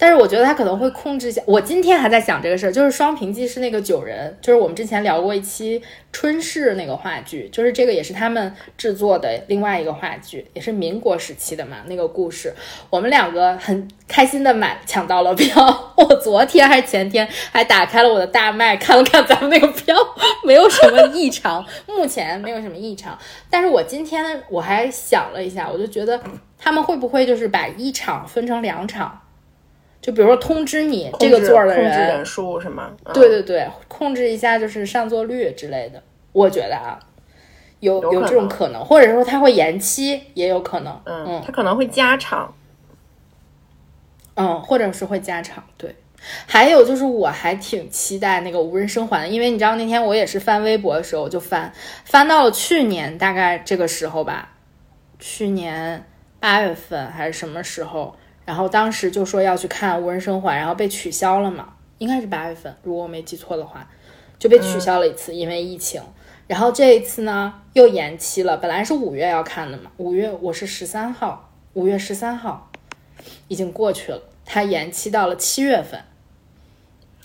[0.00, 1.42] 但是我觉得他可能会控制一下。
[1.44, 12.54] 我今天还在想这个事儿，就是《双屏记》是那个九人，就是我们之前聊过一期春逝那个话剧，就是这个也是他们制作的另外一个话剧，也是民国时期的嘛那个故事。
[12.88, 19.94] 我们两个很开心的买抢到了票，我昨天还是前天还打开了我的大麦看了看咱们那个票，
[20.42, 23.18] 没有什么异常，目前没有什么异常。
[23.50, 26.18] 但是我今天我还想了一下，我就觉得
[26.58, 29.20] 他们会不会就是把一场分成两场？
[30.00, 32.90] 就比如说通知你这个座儿的控制人人，数是吗？
[33.04, 36.02] 嗯对对对，控制一下就是上座率之类的。
[36.32, 36.98] 我觉得啊，
[37.80, 41.00] 有有这种可能，或者说他会延期，也有可能。
[41.04, 42.54] 嗯，嗯它可能会加长。
[44.36, 45.62] 嗯，或者是会加长。
[45.76, 45.94] 对，
[46.46, 51.70] 还有就是我还挺期待那个无人生还的，因为你知道那天我也是翻微博的时候就翻
[52.04, 54.52] 翻到了去年大概这个时候吧，
[55.18, 56.06] 去年
[56.38, 58.16] 八月份还是什么时候，
[58.50, 63.88] 然后当时就说要去看无人生还，然后被取消了嘛，应该是八月份，如果我没记错的话，
[64.40, 66.02] 就被取消了一次，因为疫情。
[66.48, 72.72] 然后这一次呢又延期了，本来是五月要看的嘛，五月我是十三号，五月十三号
[73.46, 76.00] 已经过去了，它延期到了七月份。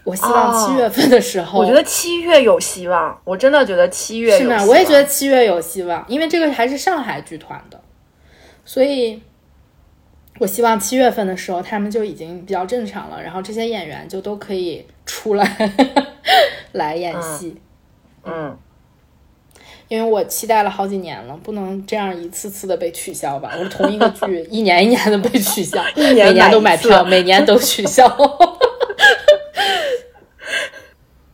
[0.04, 4.64] 我希望哦七月份的时候，我觉得七月有希望，我真的觉得七月有是吗？
[4.66, 7.82] 我也觉得七月有希望，因为这个还是上海剧团的，
[8.64, 9.24] 所以
[10.38, 15.74] 我希望七月份的时候他们就已经比较正常了，然后这些演员就都可以出来
[16.74, 17.56] 来演戏。
[18.24, 18.58] 嗯，
[19.88, 23.56] 因为我期待了好几年了，不能这样一次次的被取消吧？
[23.58, 28.06] 我同一个剧 一年一年的被取消， 一年每年都买票，每年都取消，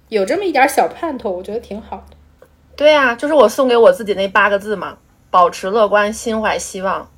[0.09, 2.15] 有这么一点小盼头，我觉得挺好的。
[2.75, 4.97] 对啊，就是我送给我自己那八个字嘛，
[5.31, 7.09] 保持乐观，心怀希望。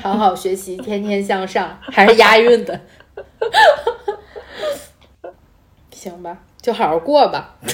[0.00, 2.80] 好好学习，天天向上， 还是押韵的。
[5.92, 7.56] 行吧，就好好过吧。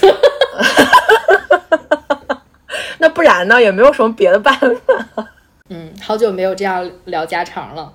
[2.98, 3.60] 那不然呢？
[3.60, 5.28] 也没有什么别的办法。
[5.68, 7.92] 嗯，好久没有这样聊家常了。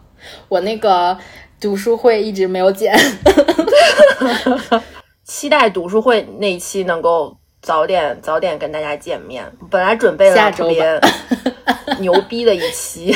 [0.48, 1.18] 我那个
[1.60, 2.98] 读书会一直没有剪，
[5.26, 9.52] 期待读书会那一期能够早点早点跟大家见面。
[9.70, 13.14] 本来准备下周了特别牛逼的一期，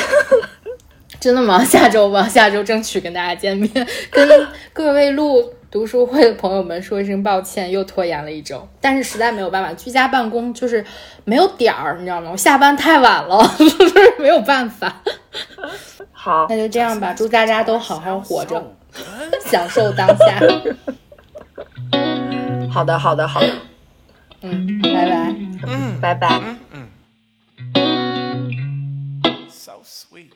[1.20, 1.62] 真的吗？
[1.64, 3.70] 下周吧， 下周争取跟大家见面，
[4.10, 4.28] 跟
[4.72, 8.66] 各位录读书会的朋友们说一声抱歉，又拖延了一周。
[8.80, 10.84] 但是实在没有办法，居家办公就是
[11.24, 12.30] 没有点儿，你知道吗？
[12.32, 15.02] 我下班太晚了，就是没有办法。
[16.12, 18.62] 好那，就这样吧，祝大家都好好活着，
[19.44, 20.40] 享受当下。
[22.70, 23.48] 好的，好的，好的。
[24.42, 25.34] 嗯，拜拜。
[25.66, 26.40] 嗯，拜拜。
[26.40, 26.88] 嗯嗯
[29.50, 30.30] So sweet.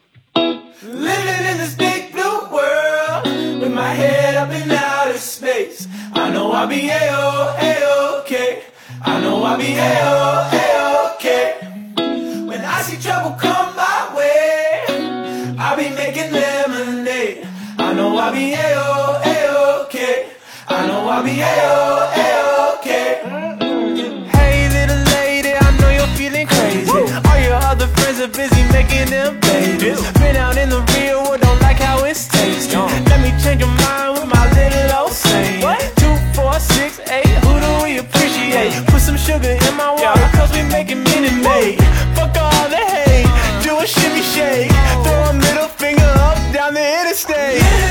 [0.84, 3.24] Living in this big blue world
[3.60, 5.86] with my head up in outer space.
[6.12, 8.64] I know I'll be a-oh, a-okay.
[9.00, 12.46] I know I'll be a-oh, a-okay.
[12.48, 17.46] When I see trouble come my way, I'll be making lemonade.
[17.78, 20.30] I know I'll be a-oh, a-okay.
[20.66, 23.20] I know I'll be a-oh, a-okay.
[24.32, 26.90] Hey little lady, I know you're feeling crazy.
[26.90, 29.41] All your other friends are busy making them
[41.62, 43.30] Fuck all the hate,
[43.62, 44.72] do a shimmy shake.
[45.04, 47.81] Throw a middle finger up down the interstate.